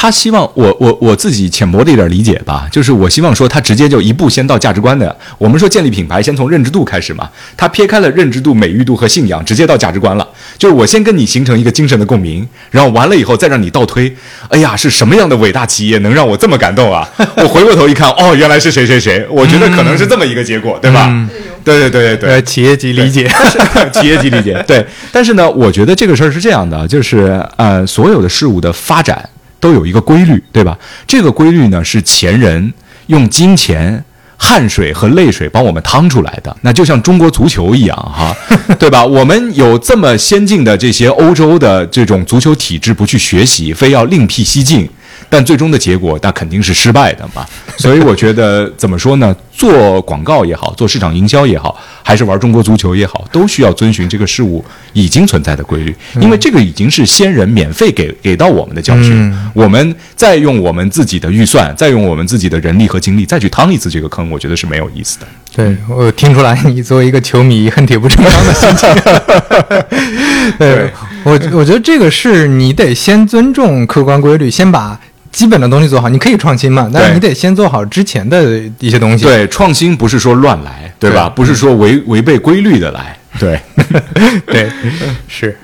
[0.04, 5.16] 他希望我我我自己浅薄的一点理解吧，就是我希望说他直接就一步先到价值观的。
[5.38, 7.26] 我们说建立品牌先从认知度开始嘛，
[7.56, 10.28] 他撇开了认知度、美誉度和信仰，直接到价值观了。
[10.58, 14.14] 就是我先跟你形成一个精神的共鸣，然后完了以后再让你倒推。
[14.50, 17.08] 哎呀，是什么样的伟大企业能让我这么感动啊？
[17.40, 19.26] 我回过头一看，哦，原来是谁谁谁。
[19.30, 21.10] 我觉得可能是这么一个结果，对吧？
[21.64, 23.26] 对对对对对，企业级理解，
[23.94, 24.62] 企业级理解。
[24.66, 29.26] 对，但是呢，我觉得这个事儿是这样的，就是呃，所有的事物的发展。
[29.64, 30.78] 都有一个规律，对吧？
[31.06, 32.70] 这个规律呢，是前人
[33.06, 34.04] 用金钱、
[34.36, 36.54] 汗水和泪水帮我们趟出来的。
[36.60, 38.36] 那就像中国足球一样，哈，
[38.78, 39.02] 对吧？
[39.02, 44.86] 我们有这么先进的这些欧洲的这种足球体制，不去学习，非要另辟蹊径。
[45.28, 47.46] 但最终的结果，那肯定是失败的嘛。
[47.78, 49.34] 所以我觉得，怎么说呢？
[49.56, 59.32] 做广告也好，做市场营销也好，还是玩中国足球也好，都需要遵循这个事物已经存在的规律，因为这个已经是先人免费给给到我们的教训。
[59.54, 65.26] 我们再用我们自己的预算，再用我们自己的人力和精力，再去趟一次这个坑，我觉得是没有意思的。
[65.54, 68.88] 对我听出来，你作为一个球迷，恨铁不成钢的心情。
[70.58, 70.90] 对
[71.24, 74.98] 我，我觉得这个是你得先尊重客观规律，先把。
[75.32, 79.24] 基本的东西做好，你可以创新嘛，但是你得先做好之前的一些东西。
[79.24, 81.28] 对，创新不是说乱来，对吧？
[81.28, 83.18] 不是说违违背规律的来。
[83.36, 83.60] 对，
[84.46, 84.70] 对，
[85.26, 85.58] 是。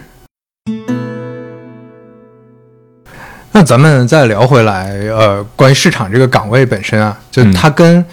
[3.52, 8.04] 那咱们再聊回来，呃，关于市场这个岗位本身啊，就它跟，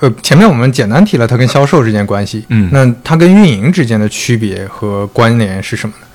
[0.00, 6.05] 呃，前面我们简单提了它跟销售之间关系，嗯，那它跟运营之间的区别和关联是什么呢？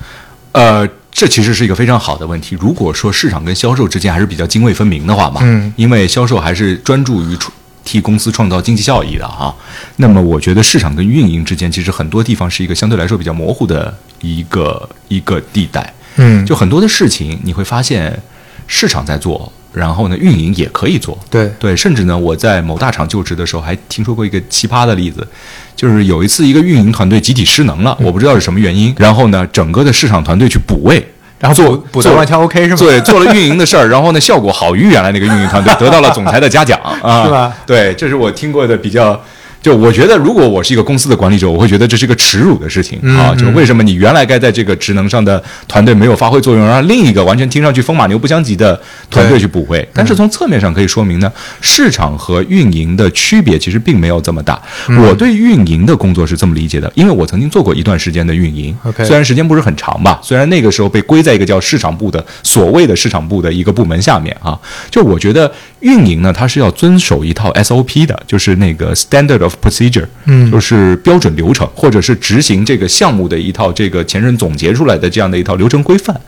[0.52, 2.56] 呃，这其实是一个非常好的问题。
[2.60, 7.36] 如果说市场跟销售之间还是比较泾渭分明的话嘛，嗯，因为销售还是专注于
[7.84, 9.54] 替公司创造经济效益的哈，
[9.96, 18.18] 那么我觉得市场跟运营之间其实很多地方是一个相对来说比较模糊的一个一个地带，嗯，就很多的事情你会发现。
[18.68, 21.18] 市场在做，然后呢，运营也可以做。
[21.30, 25.26] 对对，甚至呢，我在某大厂就职的时候，还听说过一个奇葩的例子，
[25.74, 31.04] 就是有一次一个运营团队集体失能了，我不知道是什么原因，然后呢，整个的市场团队去补位，
[31.38, 32.76] 然后做补位完全 OK 是吗？
[32.76, 37.52] 对，做了运营的事儿，然后呢，效果好于原来那个运营团队，得到了总裁的嘉奖啊， 是吧？
[37.66, 39.20] 对，这是我听过的比较。
[39.62, 43.32] 就我觉得，如果我是一个公司的管理者，我会觉得这是一个耻辱的事情啊！
[43.38, 49.88] 就为什么你原来该在这个职能上的团队没有发挥作用，让另一个完全听上去风马牛不相及的团队去补位？
[49.94, 54.60] 但是从侧面上可以说明呢，市场和运营的区别其实并没有这么大。
[54.98, 64.58] 我对运营的工作是这么理解的，因为我曾经做过一段时间的运营，虽然时间不是很长吧，虽然那个时候被归在一个叫市场部的所谓的市场部的一个部门下面啊，
[64.90, 65.50] 就我觉得
[65.82, 76.18] 运营呢，它是要遵守一套 SOP 的，就是那个 Standard of procedure，嗯，就是标准流程，或者是执行这个项目的一套这个前人总结出来的这样的一套流程规范。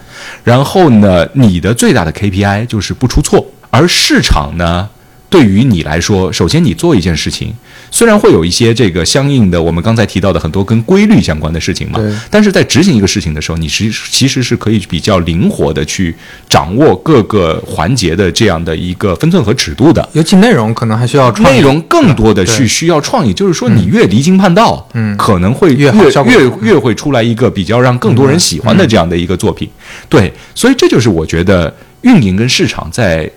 [0.42, 4.88] 然后呢，你的最大的 KPI 就是不出错，而市场呢？
[5.34, 7.52] 对于你来说，首先你做一件事情，
[7.90, 11.98] 虽然会有一些这个相应的，我们刚才提到的很多跟规律相关的事情嘛，
[12.30, 16.14] 但是在执行一个事情的时候，你实其实是可以比较灵活的去
[16.48, 20.08] 掌握各个环节的这样的一个分寸和尺度的。
[20.12, 25.90] 尤其内容可能还需要创意内容更多的去需要创意，就是说你越离经叛道，嗯，可能会越
[26.26, 29.68] 越越会出来一个比较让更多人喜欢的这样的一个作品。
[30.08, 33.28] 对，所以这就是我觉得运营跟市场在。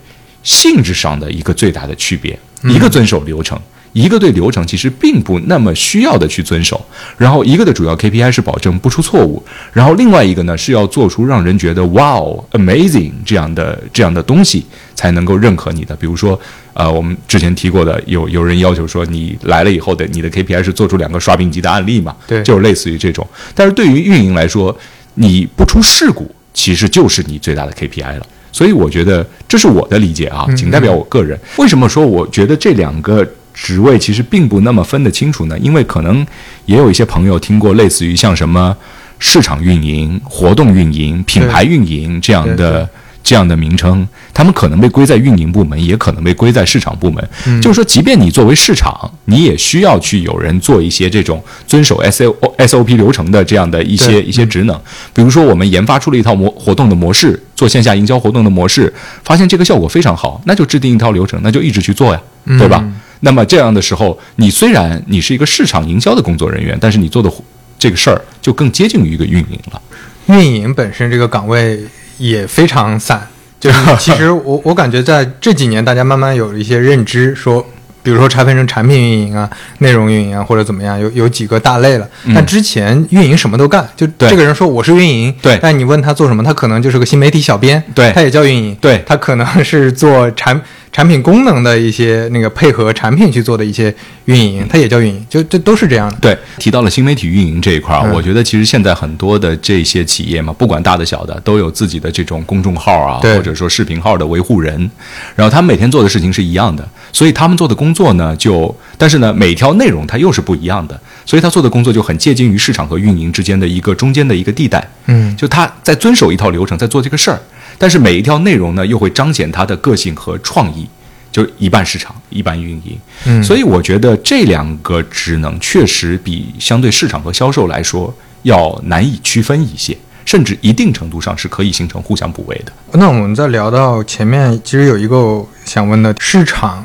[0.43, 3.59] 性质上的一个最大的区别，一个遵守流程，
[3.93, 6.83] 一个对流程其实并不那么需要的去遵守。
[7.17, 14.65] 然后一个的主要 KPI 是保证不出错误，然后另外一个呢是要做出让人觉得 Wow amazing 这样的这样的东西
[14.95, 15.95] 才能够认可你的。
[15.95, 16.39] 比如说，
[16.73, 22.15] 呃，我们之前提过的，有有人要求说你来了以后的你的 KPI 是做出两个刷屏级的案例嘛？
[22.27, 23.27] 对，就是类似于这种。
[23.55, 24.77] 但是对于运营来说，
[25.15, 28.27] 你不出事故其实就是你最大的 KPI 了。
[28.51, 31.39] 所以我觉得这是我的理解啊，仅代表我个人。
[31.57, 35.57] 为什么说我觉得这两个职位其实并不那么分得清楚呢？
[35.59, 36.25] 因为可能
[36.65, 38.75] 也有一些朋友听过类似于像什么
[39.19, 42.89] 市场运营、活动运营、品牌运营这样的。
[43.27, 47.29] 这样的名称，他们可能被归在运营部门，也可能被归在市场部门。
[47.61, 54.79] 就是说，即便你作为市场，你也需要去有人做一些这种遵守 S O S O P 流程的这样的一些一些职能。
[55.13, 58.93] 比如说，我们研发出了一套模活动的模式，做线下营销活动的模式，
[59.25, 62.81] 发现这个效果非常好，那就制定一套流程，那就一直去做呀，对吧？
[63.19, 67.29] 那么这样的时候，你虽然你是一个市场营销的工作人员，但是你做的
[67.77, 69.81] 这个事儿就更接近于一个运营了。
[70.27, 71.83] 运营本身这个岗位。
[72.17, 73.27] 也非常散，
[73.59, 77.65] 就是 其实我我感觉在这几年，大家慢慢有了一些认知，说，
[78.03, 79.49] 比如说拆分成产品运营啊、
[79.79, 82.07] 内容运营啊，或者怎么样，有有几个大类了。
[82.33, 89.03] 但之前运营什么都干，就这个人说我是运营，对，但你问他做什么，他可能就是个新媒体小编，对，他也叫运营，对。
[89.05, 90.61] 他可能是做产。
[90.91, 93.93] 产品功能的一些那个配合产品去做的一些
[94.25, 96.17] 运营，它也叫运营，就这都是这样的。
[96.19, 104.89] 对，提到了新媒体运营这一块儿，我觉得其实现在很多的这些企业嘛，不管大的小的，都有自己的这种公众号啊，或者说视频号的维护人，
[105.35, 114.87] 然后他们每天做的事情是一样的，所以他们做的工作呢，就但是呢，每条内容它又是不一样的，所以他做的工作就很接近于市场和运营之间的一个中间的一个地带。
[115.05, 117.39] 嗯，就他在遵守一套流程，在做这个事儿。
[117.77, 120.87] 但是每一条内容呢，又会彰显他的个性和创意，
[121.31, 122.97] 就一半市场，一半运营。
[123.25, 129.95] 嗯，所以我觉得这两个职能确实比相对市场和销售来说要难以区分一些，
[130.25, 132.71] 甚至一定程度上是可以形成互相补位的。
[132.93, 136.83] 那我们在聊到前面，其实有一个想问的，市场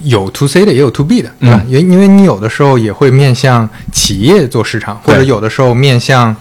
[0.00, 1.62] 有 to C 的，也有 to B 的，对吧？
[1.68, 6.34] 因因为你有的时候也会面向企业做市场，或者有的时候面向。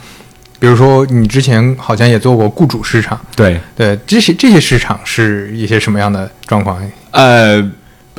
[0.59, 6.81] 比如说，你之前好像也做过雇主市场，对对，这些这些市场是一些什么样的状况？
[7.11, 7.63] 呃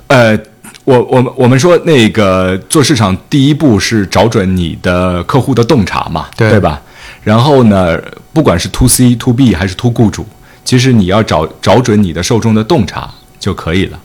[0.07, 0.39] 呃，
[0.85, 6.81] 我我们我们说那个做市场，第一步是找准你的客户的洞察嘛，对吧？
[7.25, 8.01] 然后呢，
[8.33, 10.25] 不管是 to C、to B 还是 to 雇主，
[10.65, 13.11] 其实你要找找准你的受众的洞察
[13.41, 13.99] 就可以了。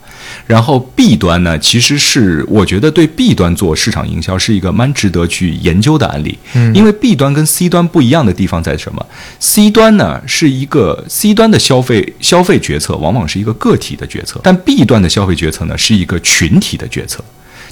[0.46, 6.38] 然后 B 端呢，其实是我觉得对 B 端做市场营销是一个蛮值得去研究的案例。
[6.54, 9.06] 嗯，因为 B 端跟 C 端不一样的地方在什么
[9.40, 17.24] ？C 端呢是一个 C 端的消费消费决策往往是一个个体的决策，但 B 端的消费决策呢是一个群体的决策。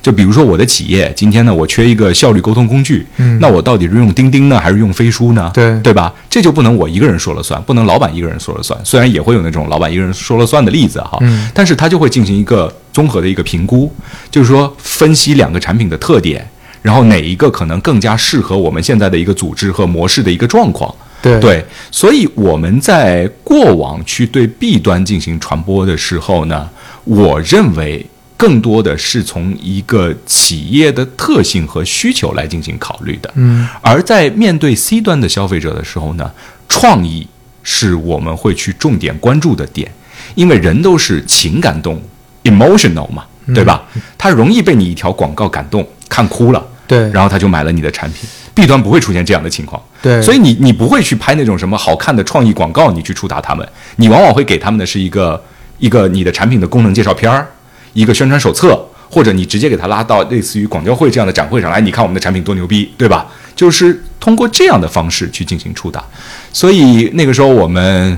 [0.01, 5.51] 就比如说我的企业今天呢，我缺一个效率沟通工具，嗯，那我到底是用钉钉呢，还是用飞书呢？
[5.53, 6.11] 对对吧？
[6.27, 8.79] 这就不能我一个人说了算，不能老板一个人说了算。
[8.83, 13.93] 虽然也会有那种老板一个人说了算的例子哈，嗯，但是他就会进行一个综合的一个评估，
[14.31, 16.43] 就是说分析两个产品的特点，
[16.81, 20.91] 然后哪一个可能更加适合我们现在的一个组织和模式的一个状况。
[21.21, 26.67] 对对，所以我们在过往去对弊端进行传播的时候呢，
[27.03, 28.03] 我认为。
[28.41, 36.31] 更多的是从一个企业的特性和需求来进行考虑的，嗯，而在面对 C 端的消费者的时候呢，
[36.67, 37.27] 创意
[37.61, 39.91] 是我们会去重点关注的点，
[40.33, 42.01] 因为人都是情感动物
[42.45, 43.83] ，emotional 嘛，对吧？
[44.17, 48.27] 他容易被你一条广告感动，看哭了，对，然后他就买了你的产品。
[48.55, 55.39] B 端不会出现这样的情况，对，所以你你不会去拍那种什么好看的创意广告，你去触达他们，你往往会给他们的是一个
[55.77, 57.47] 一个你的产品的功能介绍片儿。
[57.93, 58.79] 一个宣传手册，
[59.09, 63.27] 或者你直接给他拉到类似于广交会这样的展会上来，你看我们的产品多牛逼，对吧？
[63.53, 66.01] 就是通过这样的方式去进行触达。
[66.53, 68.17] 所以那个时候我们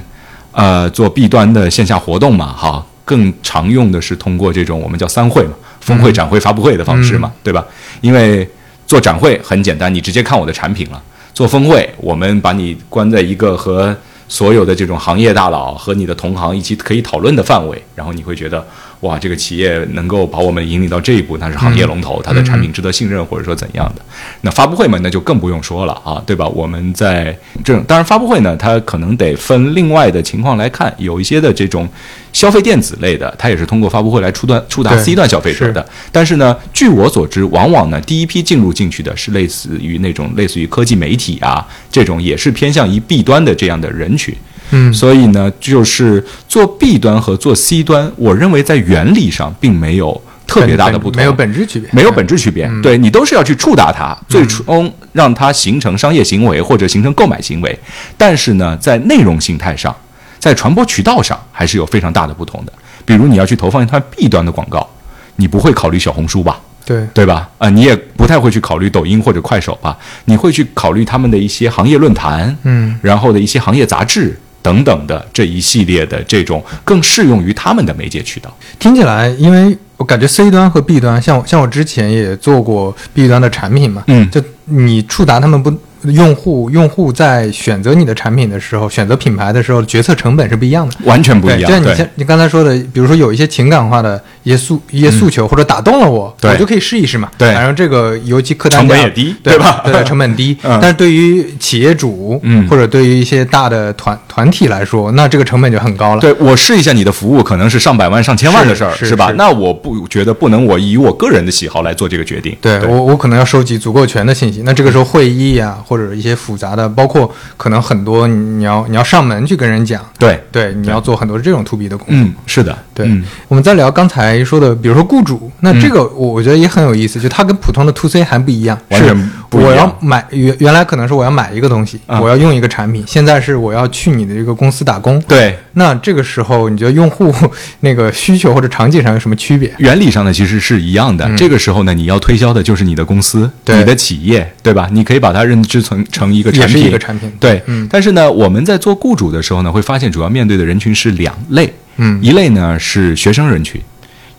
[0.51, 7.65] 呃做 B 端的线下活动嘛，哈，更常用的是通过这种我们叫三会嘛，峰会、展会、发布会的方式嘛，对吧？
[8.01, 8.47] 因为
[8.85, 11.01] 做展会很简单，你直接看我的产品了；
[11.33, 13.95] 做峰会，我们把你关在一个和
[14.29, 18.63] 所有的这种行业大佬和你的同行一起可以讨论的范围，然后你会觉得。
[19.03, 24.01] 哇，这个企业能够把我们引领到这一步，那是行业龙头，它的产品值得信任，或者说怎样的？
[24.41, 26.47] 那发布会嘛，那就更不用说了啊，对吧？
[26.47, 31.87] 我们在这当然发布会呢，它可能得分另外的情况来看，有一些的这种
[32.31, 35.85] 消费电子类的，它也是通过发布会来触端触达 C 端消费者的。
[36.09, 44.33] 但是呢，据我所知，往往呢，第一批进入进去的是类似于那种类似于科技媒体啊这种，也是偏向于 B 端的这样的人群。
[44.71, 52.69] 嗯，所以呢，就是做 B 端和做 C 端，我认为在原理上并没有特别大的不同，没有本质区别，没有本质区别。
[52.81, 57.79] 对你都是要去触达它，最终让它形成商业行为或者形成购买行为。
[58.17, 59.95] 但是呢，在内容形态上，
[60.39, 62.73] 在传播渠道上，还是有非常大的不同的。
[63.05, 64.87] 比如你要去投放一段 B 端的广告，
[65.35, 66.59] 你不会考虑小红书吧？
[66.85, 67.49] 对对吧？
[67.57, 69.97] 啊，你也不太会去考虑抖音或者快手吧？
[70.25, 74.37] 你会去考虑他们的一些行业论坛，嗯，然后的一些行业杂志。
[74.63, 85.71] 等等的这一系列的这种更适用于他们的媒介渠道，听起来，因为我感觉 C 端和 B 端，像像我之前也做过 B 端的产品嘛，嗯，就你触达他们不。
[86.11, 91.61] 用户用户在选择你的产品的时候，选择品牌的时候，决策成本是不一样的，完全不一样。
[91.61, 97.29] 就像你像你刚才说的，比如说有一些情感化的一些诉一些诉求，或者打动了我，我就可以试一试嘛。
[97.37, 99.81] 对，反正这个尤其客单成本也低，对吧？
[99.85, 100.57] 对，成本低。
[100.63, 106.21] 但是对于企业主，嗯，或者对于一些大的团团体来说，那这个成本就很高了。
[106.21, 109.31] 对我试一下你的服务，可能是上百万、上千万的事儿，是吧？
[109.37, 112.55] 那我不觉得不能我以我个人的喜好来做这个决定。
[112.61, 114.61] 对我，我可能要收集足够全的信息。
[114.65, 116.75] 那这个时候会议呀，或者一些复杂。
[116.75, 123.07] 的包括可能很多你要你要上门去跟人讲，对对，你要做很多这种 to B 的工作，嗯，是的，对。
[123.47, 129.31] 我们再聊刚才说的，比如说雇主，那这个我我觉得也很有意思，就它跟普通的 to C 还不一样，完全不一样。
[129.53, 135.57] 我要买原原来可能是我要买一个东西，我要用一个产品，现在是我要去你的这个公司打工，对。
[135.73, 137.33] 那这个时候你觉得用户
[137.79, 139.73] 那个需求或者场景上有什么区别？
[139.79, 141.27] 原理上呢其实是一样的。
[141.35, 144.87] 这个时候呢，你要推销的就是你的公司，你的企业，对吧？
[144.91, 147.31] 你可以把它认知成成一个产品，一个产品。
[147.39, 153.81] 对，但是呢，我们在做雇主的时候呢，会发现主要面对的人群是两类，嗯，一类呢是学生人群，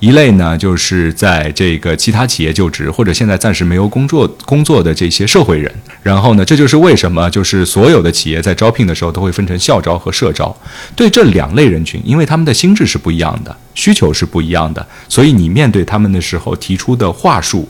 [0.05, 5.73] 一类呢就是在这个其他企业就职或者现在暂时没有工作工作的这些社会人。
[6.03, 10.55] 然后呢，这就是为什么就是所有的企业在招聘的时候都会分成校招和社招。
[10.95, 17.67] 对这两类人群，因为他们的心智是不一样的，需求是不一样的，所以你面对他们的时候提出的话术。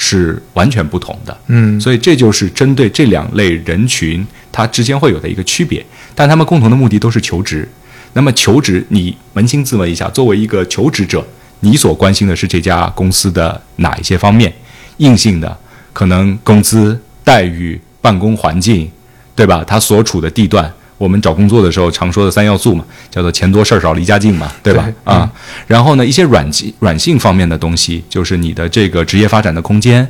[0.00, 7.68] 是完全不同的，嗯，所以这就是针对这两类人群，它之间会有的一个区别，但他们共同的目的都是求职。
[8.12, 11.26] 那么求职，你扪心自问一下，作为一个求职者，
[11.60, 14.52] 你所关心的是这家公司的哪一些方面？
[14.98, 15.56] 硬性的，
[15.92, 18.90] 可能工资待遇、办公环境，
[19.34, 19.62] 对吧？
[19.66, 20.72] 他所处的地段。
[20.96, 24.92] 我们找工作的时候常说的三要素嘛，叫做钱多事儿少离家近嘛， 对吧？
[25.04, 25.30] 啊，
[25.68, 30.04] 然后呢，一些软性软性方面的东西，就是你的这个职业发展的空间，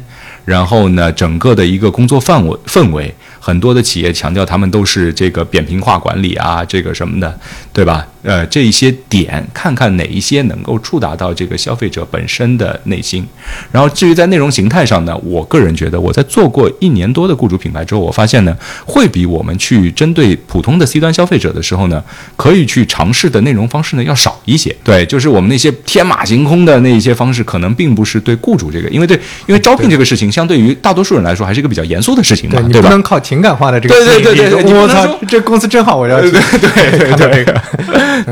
[0.46, 7.39] 然后呢，整个的一个工作范围氛围，很多的企业强调他们都是这个扁平化管理啊，这个什么的，
[7.72, 8.07] 对吧？
[8.22, 13.26] 呃，这一些点，看看哪一些能够触达到这个消费者本身的内心。
[13.70, 22.03] 然后，至于在内容形态上呢，我个人觉得，我在做过一年多的雇主品牌之后，我发现呢，会比我们去针对普通的 C 端消费者的时候呢，
[22.36, 24.74] 可以去尝试的内容方式呢要少一些。
[24.82, 32.89] 对，就是我们那些天马行空的那一些方式，可能并不是对雇主这个，因为对，因为招聘这个事情，相对于大多数人来说，还是一个比较严肃的事情嘛，对吧？
[32.89, 37.55] 不能靠情感化的这个，对对对对，我操，这公司真好，我要对对对对对。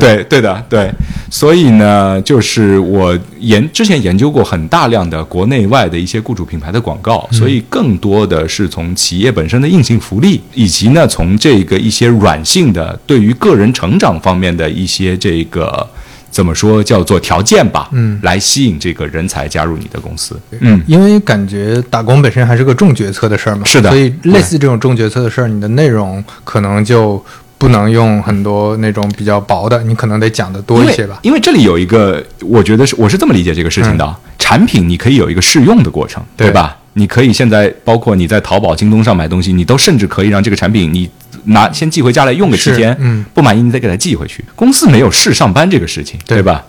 [0.00, 0.90] 对 对的对，
[1.30, 15.86] 所以呢，就是我研之前研究过很大量的国内外的一些雇主品牌的广告，所以更多的是从企业本身的硬性福利，以及呢从这个一些软性的对于个人成长方面的一些这个
[16.30, 27.24] 怎么说叫做条件吧，嗯，来吸引这个人才加入你的公司，嗯，因为感觉打工本身还是个重决策的事儿嘛，是的，所以类似这种重决策的事儿，你的内容可能就。
[27.58, 31.18] 不能用很多那种比较薄的，你可能得讲的多一些吧。
[31.22, 36.76] 因为这里有一个，我觉得是我是这么理解这个事情的：产品你可以有一个试用的过程，对吧？
[36.98, 41.08] 你可以现在包括你在淘宝、京东上买东西，你都甚至可以让这个产品你
[41.44, 44.42] 拿先寄回家来用个七天，嗯，不满意你再给它寄回去。
[44.54, 46.64] 公司没有试上班这个事情，对吧？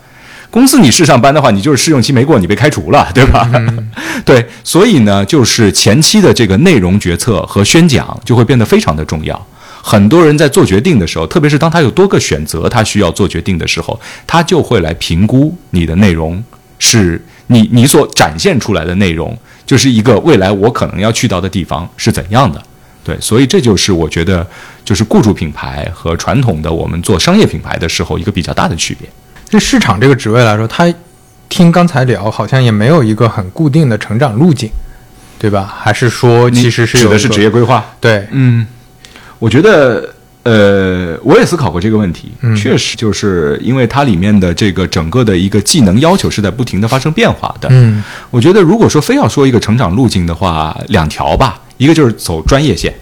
[0.52, 3.50] 公司你试上班的话，你就是试用期没过，你被开除了， 对吧？
[4.26, 9.48] 对，所以呢，就是前期的这个内容决策和宣讲就会变得非常的重要。
[9.82, 16.44] 很多人在做决定的时候，特别是当他有多个选择，他需要做决定的时候，他就会来评估你的内容
[16.80, 22.62] 是你你所展现出来的内容，就是一个未来我可能要去到的地方是怎样的。
[23.04, 24.46] 对，所以这就是我觉得
[24.84, 29.10] 就是雇主品牌和传统的我们做商业品牌的时候一个比较大的区别。
[29.50, 30.94] 对市场这个职位来说，他
[31.48, 34.70] 听刚才聊，好像也没有一个很固定的成长路径，
[35.40, 35.74] 对吧？
[35.80, 37.86] 还是说其实是指的是职业规划？
[38.02, 38.68] 对，嗯。
[39.40, 40.16] 我觉得，
[40.48, 42.32] 呃，我也思考过这个问题。
[42.56, 47.68] 确实，就是因为它里面的这个整个的一个技能要求是在不停的发生变化的。
[47.70, 52.94] 嗯，我觉得如果说非要说一个成长路径的话，两条吧，一个就是走专业线，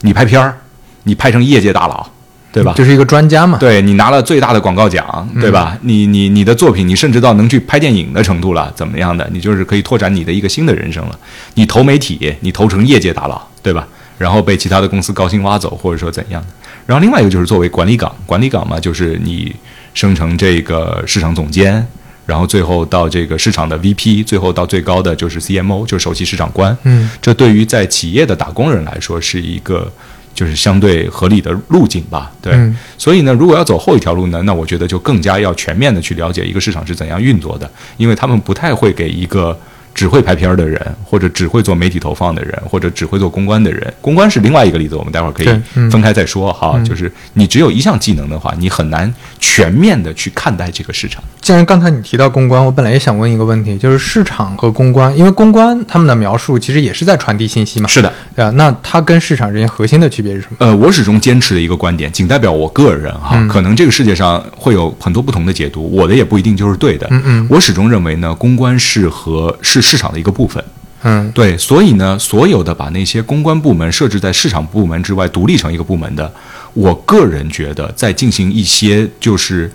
[0.00, 0.58] 你拍片儿，
[1.02, 2.08] 你拍成业界大佬，
[2.50, 2.72] 对吧？
[2.74, 3.58] 就是一个专家嘛。
[3.58, 5.76] 对你拿了最大的广告奖，对吧？
[5.82, 9.28] 你你你的作品，你甚至到能去拍电影的程度了，怎么样的？
[9.30, 11.18] 你就是可以拓展你的一个新的人生了。
[11.54, 13.86] 你投媒体，你投成业界大佬，对吧？
[14.20, 16.48] 然后被其他的公司高薪挖走，或者说怎样的？
[16.84, 19.50] 然后另外一个就是作为管理岗，管理岗嘛，就是你
[19.94, 21.82] 升成这个市场总监，
[22.26, 26.76] 然后最后到这个市场的 VP，最后到最高的就是 CMO，就是首席市场官。
[26.82, 29.90] 嗯，这对于在企业的打工人来说是一个
[30.34, 32.30] 就是相对合理的路径吧？
[32.42, 32.52] 对。
[32.98, 39.58] 所以呢，如果要走后一条路呢，那我觉得就更加要全面的去了解一个市场是怎样运作的，因为他们不太会给一个。
[39.94, 45.48] 只会拍片儿的人，或者只会做媒体投放的人，或者只会做公关的人，公关是另外一个例子，我们待会儿可以
[45.90, 46.80] 分开再说哈。
[46.84, 51.22] 就是你只有一项技能的话，你很难全面的去看待这个市场。
[51.40, 57.88] 既然刚才你提到公关，我本来也想问一个问题，就是市场和公关，因为公关他们的描述其实也是在传递信息嘛。
[57.88, 58.50] 是的，对啊？
[58.50, 60.56] 那它跟市场之间核心的区别是什么？
[60.60, 67.06] 呃，我始终坚持的一个观点，仅代表我个人哈，可能这个世界上会有很多不同的解读，我的也不一定就是对的。
[67.10, 70.62] 嗯嗯，我始终认为呢，公关是和是市场的一个部分。
[71.02, 76.32] 嗯，对，所以呢，所有的把那些公关部门设置在市场部门之外，独立成一个部门的，
[76.74, 79.70] 我个人觉得在进行一些就是。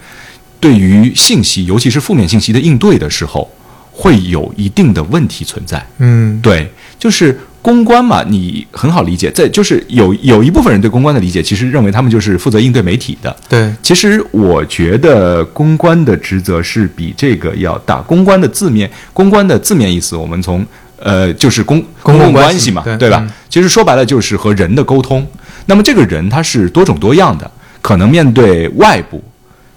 [0.57, 3.47] 对于信息，尤其是负面信息的应对的时候，
[3.91, 5.85] 会有一定的问题存在。
[5.99, 13.35] 嗯，对，就是公关嘛，你很好理解，在就是有有一部分人对公关的理解，其实认为他们就是负责应对媒体的。
[13.49, 17.95] 对，其实我觉得公关的职责是比这个要大。
[18.03, 20.63] 公关的字面，公关的字面意思，我们从
[20.99, 23.27] 呃，就是公公共关系嘛，对吧？
[23.49, 25.27] 其实说白了就是和人的沟通。
[25.65, 27.49] 那么这个人他是多种多样的，
[27.81, 29.23] 可能面对外部。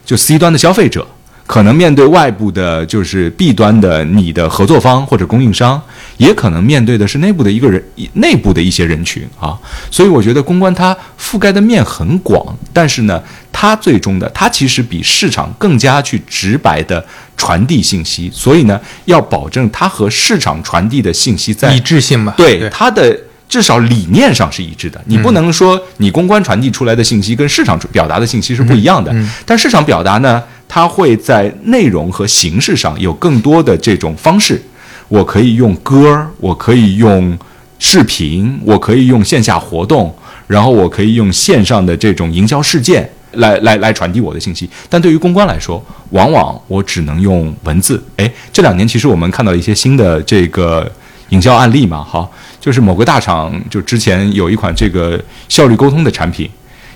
[0.04, 1.06] 就 C 端的消费者，
[1.48, 5.80] 可能面对外部的，就是弊端的你的合作方或者供应商，
[6.18, 7.82] 也可能面对的是内部的一个人，
[8.12, 9.58] 内部的一些人群啊。
[9.90, 17.02] 所以我觉得公关它覆盖的面很广，但是呢，它最终的它其实比市场更加去直白的
[17.34, 18.30] 传递信息。
[18.30, 22.34] 所以呢，要保证它和市场传递的信息在一致性嘛？
[22.36, 23.18] 对它的。
[23.48, 29.10] 至少理念上是一致的，你不能说你公关传递出来的信息跟市场表达的信息是不一样的。
[29.46, 34.62] 但市场表达呢，它会在内容和形式上有更多的这种方式。
[35.08, 37.36] 我可以用歌，我可以用
[37.78, 40.14] 视频，我可以用线下活动，
[40.46, 44.68] 然后我可以用线上的这种营销事件来来来传递我的信息。
[44.88, 48.04] 但对于公关来说，往往我只能用文字。
[48.16, 50.90] 哎，这两年其实我们看到一些新的这个。
[51.30, 52.26] 营销案例嘛，哈，
[52.58, 56.48] 就是某个大厂就之前有一款这个效率沟通的产品，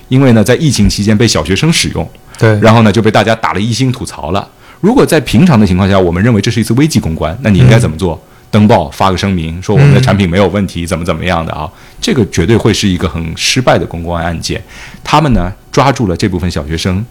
[0.07, 4.47] 因为呢在疫情期间被小学生使用，对，然后呢就被大家打了一星吐槽了。
[4.81, 8.21] 如果在平常的情况下，我们认为这是一次危机公关，那你应该怎么做？
[8.51, 11.67] 登报发个声明，说我们的产品没有问题，怎么怎么样的啊？
[11.99, 14.61] 这个绝对会是一个很失败的公关案件。
[15.03, 17.03] 他们呢抓住了这部分小学生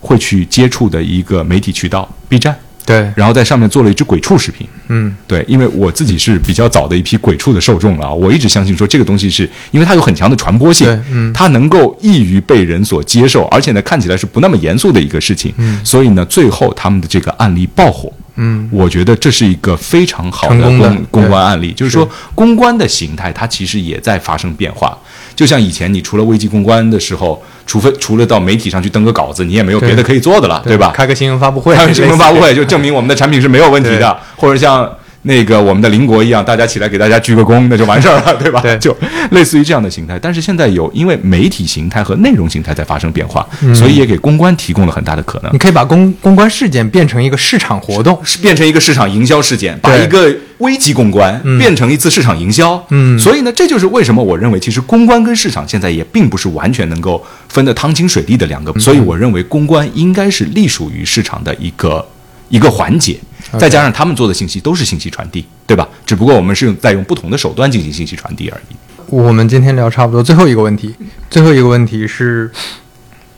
[0.00, 2.54] 会去接触的一个媒体渠道 B 站。
[2.92, 4.66] 对，然后在上面做了一支鬼畜视频。
[4.88, 24.96] 嗯，对，因为我自己是比较早的一批鬼畜的受众了啊，我一直相信说这个东西是因为它有很强的传播性，嗯，它能够易于被人所接受，而且呢看起来是不那么严肃的一个事情，嗯，所以呢最后他们的这个案例爆火，嗯，我觉得这是一个非常好的公公关案例，就是说公关的形态它其实也在发生变化。
[25.34, 30.92] 就像以前，你除了危机公关的时候，除非除了到媒体上去登个稿子，你也没有别的可以做的了，对吧？
[30.94, 34.90] 开个新闻发布会，开个新闻发布会就证明我们的产品是没有问题的，或者像。
[35.24, 38.60] 那个我们的邻国一样，大家起来给大家鞠个躬，那就完事儿了，对吧？
[38.60, 38.96] 对，就
[39.30, 40.18] 类似于这样的形态。
[40.18, 45.52] 但是现在有因为媒体形态和内容形态在发生变化，所以也给公关提供了很大的可能。
[45.52, 52.84] 你可以把公公关事件变成一个市场活动，变成一个市场营销事件，把一个危机公关变成一次市场营销。
[52.90, 58.72] 嗯，所以呢，这就是为什么我认为其实公关跟市场现在也并不是完全能够分得汤清水地的两个。
[58.80, 62.04] 所以我认为公关应该是隶属于市场的一个
[62.48, 63.16] 一个环节。
[63.58, 65.88] 再加上他们做的信息都是信息传递，对吧？
[66.06, 68.76] 只不过我们是在用不同的手段进行信息传递而已。
[69.08, 70.94] 我们今天聊差不多，最后一个问题，
[71.28, 72.50] 最后一个问题是，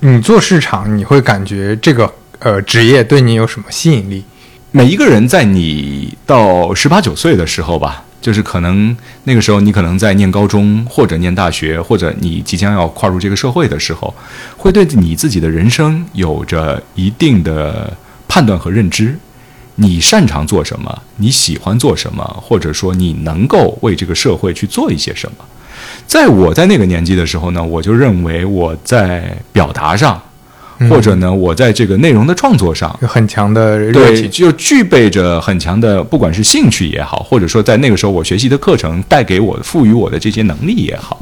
[0.01, 4.23] 你做市场，你会感觉这个呃职业对你有什么吸引力？
[4.71, 14.15] 每一个人在你到十八九岁的时候吧，就是可能那个时候你可能在念高中或者念大学，或者你即将要跨入这个社会的时候，
[14.57, 17.97] 会对你自己的人生有着一定的
[18.29, 19.19] 判断和认知。
[19.77, 21.03] 你擅长做什么？
[21.17, 22.23] 你喜欢做什么？
[22.41, 25.45] 或者说你能够为这个社会去做一些什么？
[26.07, 30.21] 在我在那个年纪的时候呢，我就认为我在表达上，
[30.89, 41.21] 或者呢，我在这个内容的创作上有很强的热情，就具备着很强的，不管是兴趣也好，或者说在那个时候我学习的课程带给我赋予我的这些能力也好。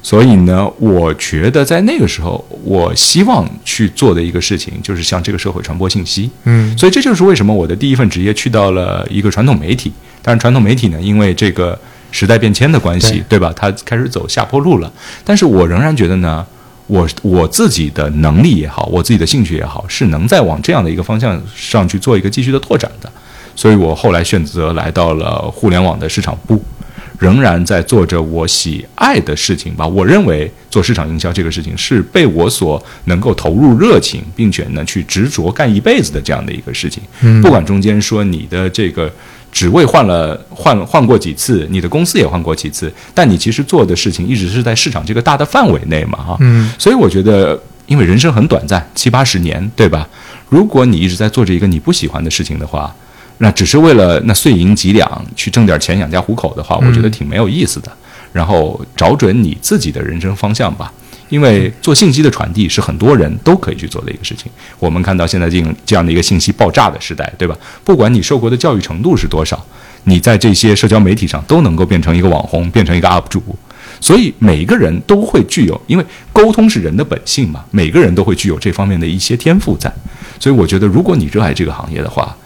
[0.00, 6.30] 所以呢，我觉得在那个时候，我希望去做的一个事情，就是向这个社会传播信息。
[6.44, 9.92] 嗯，所以这就是为什么我的第一份职业去到了一个传统媒体。
[10.22, 11.78] 但是传统媒体呢，因为这个
[12.10, 13.52] 时代变迁的关系，对吧？
[13.56, 14.92] 它开始走下坡路了。
[15.24, 16.46] 但是我仍然觉得呢，
[16.86, 23.10] 我我自己的能力也好，我自己的兴趣也好，是能在往这样的一个方向上去做一个继续的拓展的。
[23.54, 26.62] 所以我后来选择来到了互联网的市场部。
[27.18, 29.86] 仍然在做着我喜爱的事情吧。
[29.86, 37.02] 我认为做市场营销这个事情是被我所能够投入热情，并且呢去执着干一辈子的这样的一个事情。
[37.20, 39.12] 嗯，不管中间说你的这个
[39.50, 46.36] 职位换了换换过几次，你的公司也换过几次，但你其实做的事情一直是在市场这个大的范围内嘛，哈。
[46.40, 50.08] 嗯，所以我觉得，因为人生很短暂，七八十年，对吧？
[50.48, 52.94] 如果你一直在做着一个你不喜欢的事情的话，
[53.38, 57.90] 那只是为了那碎银几两去挣点钱养家糊口的话，我觉得挺没有意思的。
[58.32, 60.92] 然后找准你自己的人生方向吧，
[61.30, 64.50] 因为做信息的传递是很多人都可以去做的一个事情。
[64.78, 67.56] 我们看到现在这这样的一个信息爆炸的时代，对吧？
[67.84, 69.64] 不管你受过的教育程度是多少，
[70.04, 73.42] 你在这些社交媒体上都能够变成一个网红，变成一个 UP 主。
[74.00, 79.92] 所以每一个人都会具有，因为沟通是人的本性嘛，每个人都会具有这方面的一些天赋在。
[80.38, 82.36] 所以我觉得，如果你热爱这个行业的话，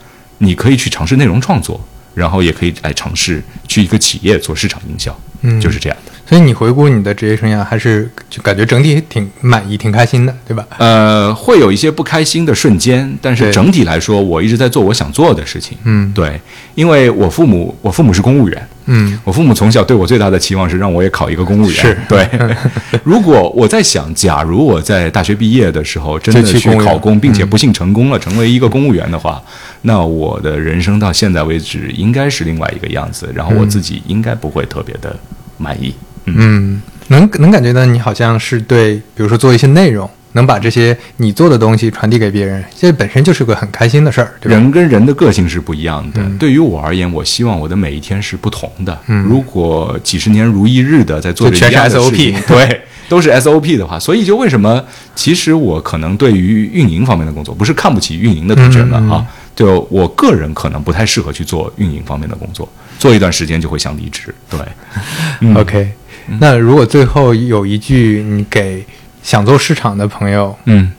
[0.43, 1.81] 你可以去尝试内容创作，
[2.15, 6.12] 然后也可以来尝试去一个企业做市场营销，嗯，就是这样的。
[6.33, 10.67] 所以你回顾你的职业生涯，还是就感觉整体挺满意、挺开心的，对吧？
[10.79, 15.77] 呃，会有一些不开心的瞬间，但是整体来说，我一直在做我想做的事情。
[15.85, 16.41] 嗯，对，
[16.75, 18.69] 因为我父母，我父母是公务员。
[18.87, 21.75] 嗯，我父母从小对我最大的期望是让我也考一个公务员。
[21.75, 22.27] 是对。
[23.05, 29.43] 如果我在想，假如我在大学毕业的时候真的去考公，并且不幸成功了，成为一个公务员的话，
[29.83, 35.15] 那我的人生到现在为止应该是另外一个样子，然后我自己应该不会特别的
[35.59, 35.95] 满意。
[35.95, 44.33] 嗯，能能感觉到你好像是对，比如说做一些内容，能把这些你做的东西传递给别人，这本身就是个很开心的事儿。
[44.43, 46.23] 人跟人的个性是不一样的。
[46.39, 48.99] 对于我而言，我希望我的每一天是不同的。
[49.07, 54.83] 如果几十年如一日的在做着一样的事情， 对，都是 SOP 的话，所以就为什么？
[55.15, 62.67] 其实我可能对于运营方面的工作，不是看不起运营的同学们啊，就我个人可能不太适合去做运营方面的工作，
[62.99, 64.35] 做一段时间就会想离职。
[64.49, 64.61] 对，
[65.55, 65.93] OK。
[66.39, 68.85] 那如果最后有一句你给
[69.23, 70.91] 想做市场的朋友，嗯，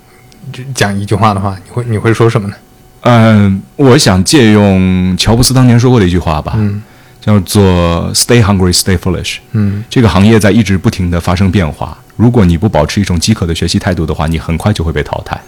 [0.73, 2.55] 讲一句话的话，你会你会说什么呢？
[3.01, 6.81] 嗯，我想借用乔布斯当年说过的一句话吧，嗯，
[7.19, 9.37] 叫做 “Stay Hungry, Stay Foolish”。
[9.51, 11.97] 嗯，这个行业在一直不停的发生变化。
[12.15, 15.39] 如果你不保持一种饥渴的学习态度的话，你很快就会被淘汰。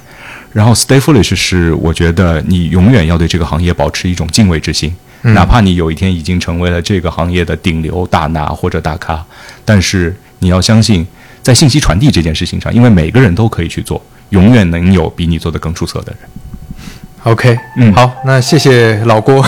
[0.52, 9.24] 然后 “Stay Foolish” 是我觉得你永远要对这个行业保持一种敬畏之心，哪怕你有一天已经成为了这个行业的顶流大拿或者大咖，
[9.64, 11.06] 但是你要相信，
[11.42, 16.30] 在信息传递这件事情上，因为每个人都可以去做，永远能有比你做的更出色的人。
[17.24, 19.44] OK，嗯好，那谢谢老郭，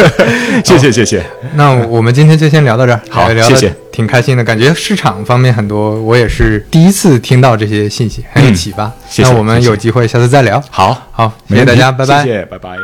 [0.62, 1.24] 谢谢谢谢。
[1.54, 8.92] 那我们今天就先聊到这儿，好聊谢谢挺开心的，感觉市场方面很多，我也是第一次听到这些信息，很有嗯启发。
[9.08, 10.62] 谢谢那我们有机会下次再聊。
[10.68, 12.22] 好，好，谢谢大家，拜拜。
[12.22, 12.76] 谢谢，拜拜。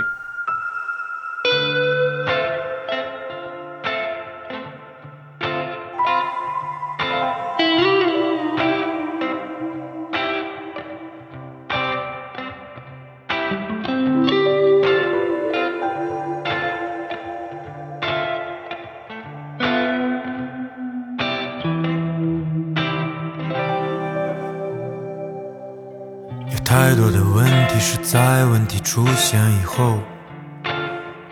[28.12, 30.00] 在问题出现以后，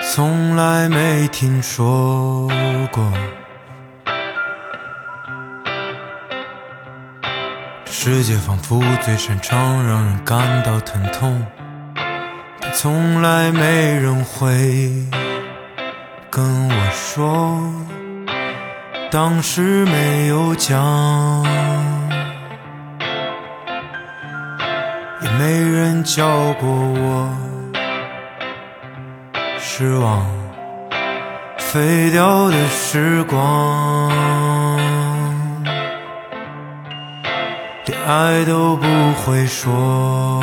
[0.01, 2.49] 从来没听说
[2.93, 3.13] 过。
[7.85, 11.45] 这世界仿佛最擅长让人感到疼痛，
[12.61, 13.61] 但从来没
[13.97, 14.89] 人会
[16.31, 17.61] 跟我说，
[19.11, 20.79] 当时没有讲。
[25.21, 26.29] 也没人教
[26.61, 27.29] 过我
[29.59, 30.25] 失望，
[31.59, 34.09] 废掉的时光，
[37.87, 40.41] 连爱都不会说。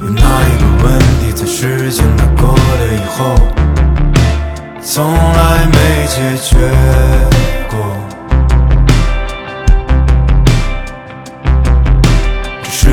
[0.00, 3.34] 有哪一个问题在时间它过了以后，
[4.80, 6.56] 从来没解决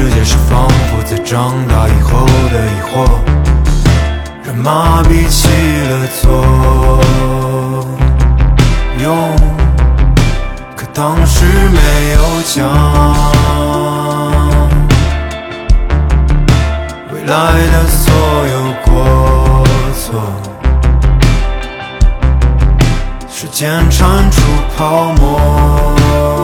[0.10, 2.95] 界是仿佛在长大以后的疑惑，
[4.43, 5.47] 让麻痹起
[5.88, 6.24] 了作
[9.04, 9.36] 用，
[10.76, 11.80] 可当时没
[12.14, 12.58] 有讲。
[17.14, 17.34] 未来
[17.72, 18.14] 的所
[18.47, 18.89] 有过
[19.93, 20.22] 错，
[23.30, 24.41] 时间铲除
[24.76, 26.41] 泡沫。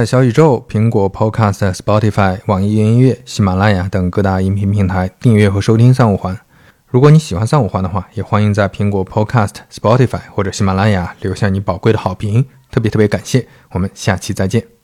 [0.00, 6.40] 在小宇宙、苹果 Podcast、Spotify、网易云音乐、喜马拉雅等各大音频平台订阅和收听三五环。
[6.86, 13.46] 如果你喜欢三五环的话，也欢迎在苹果 Podcast、Spotify 或者喜马拉雅留下你宝贵的好评，特别特别感谢。
[13.72, 14.79] 我们下期再见。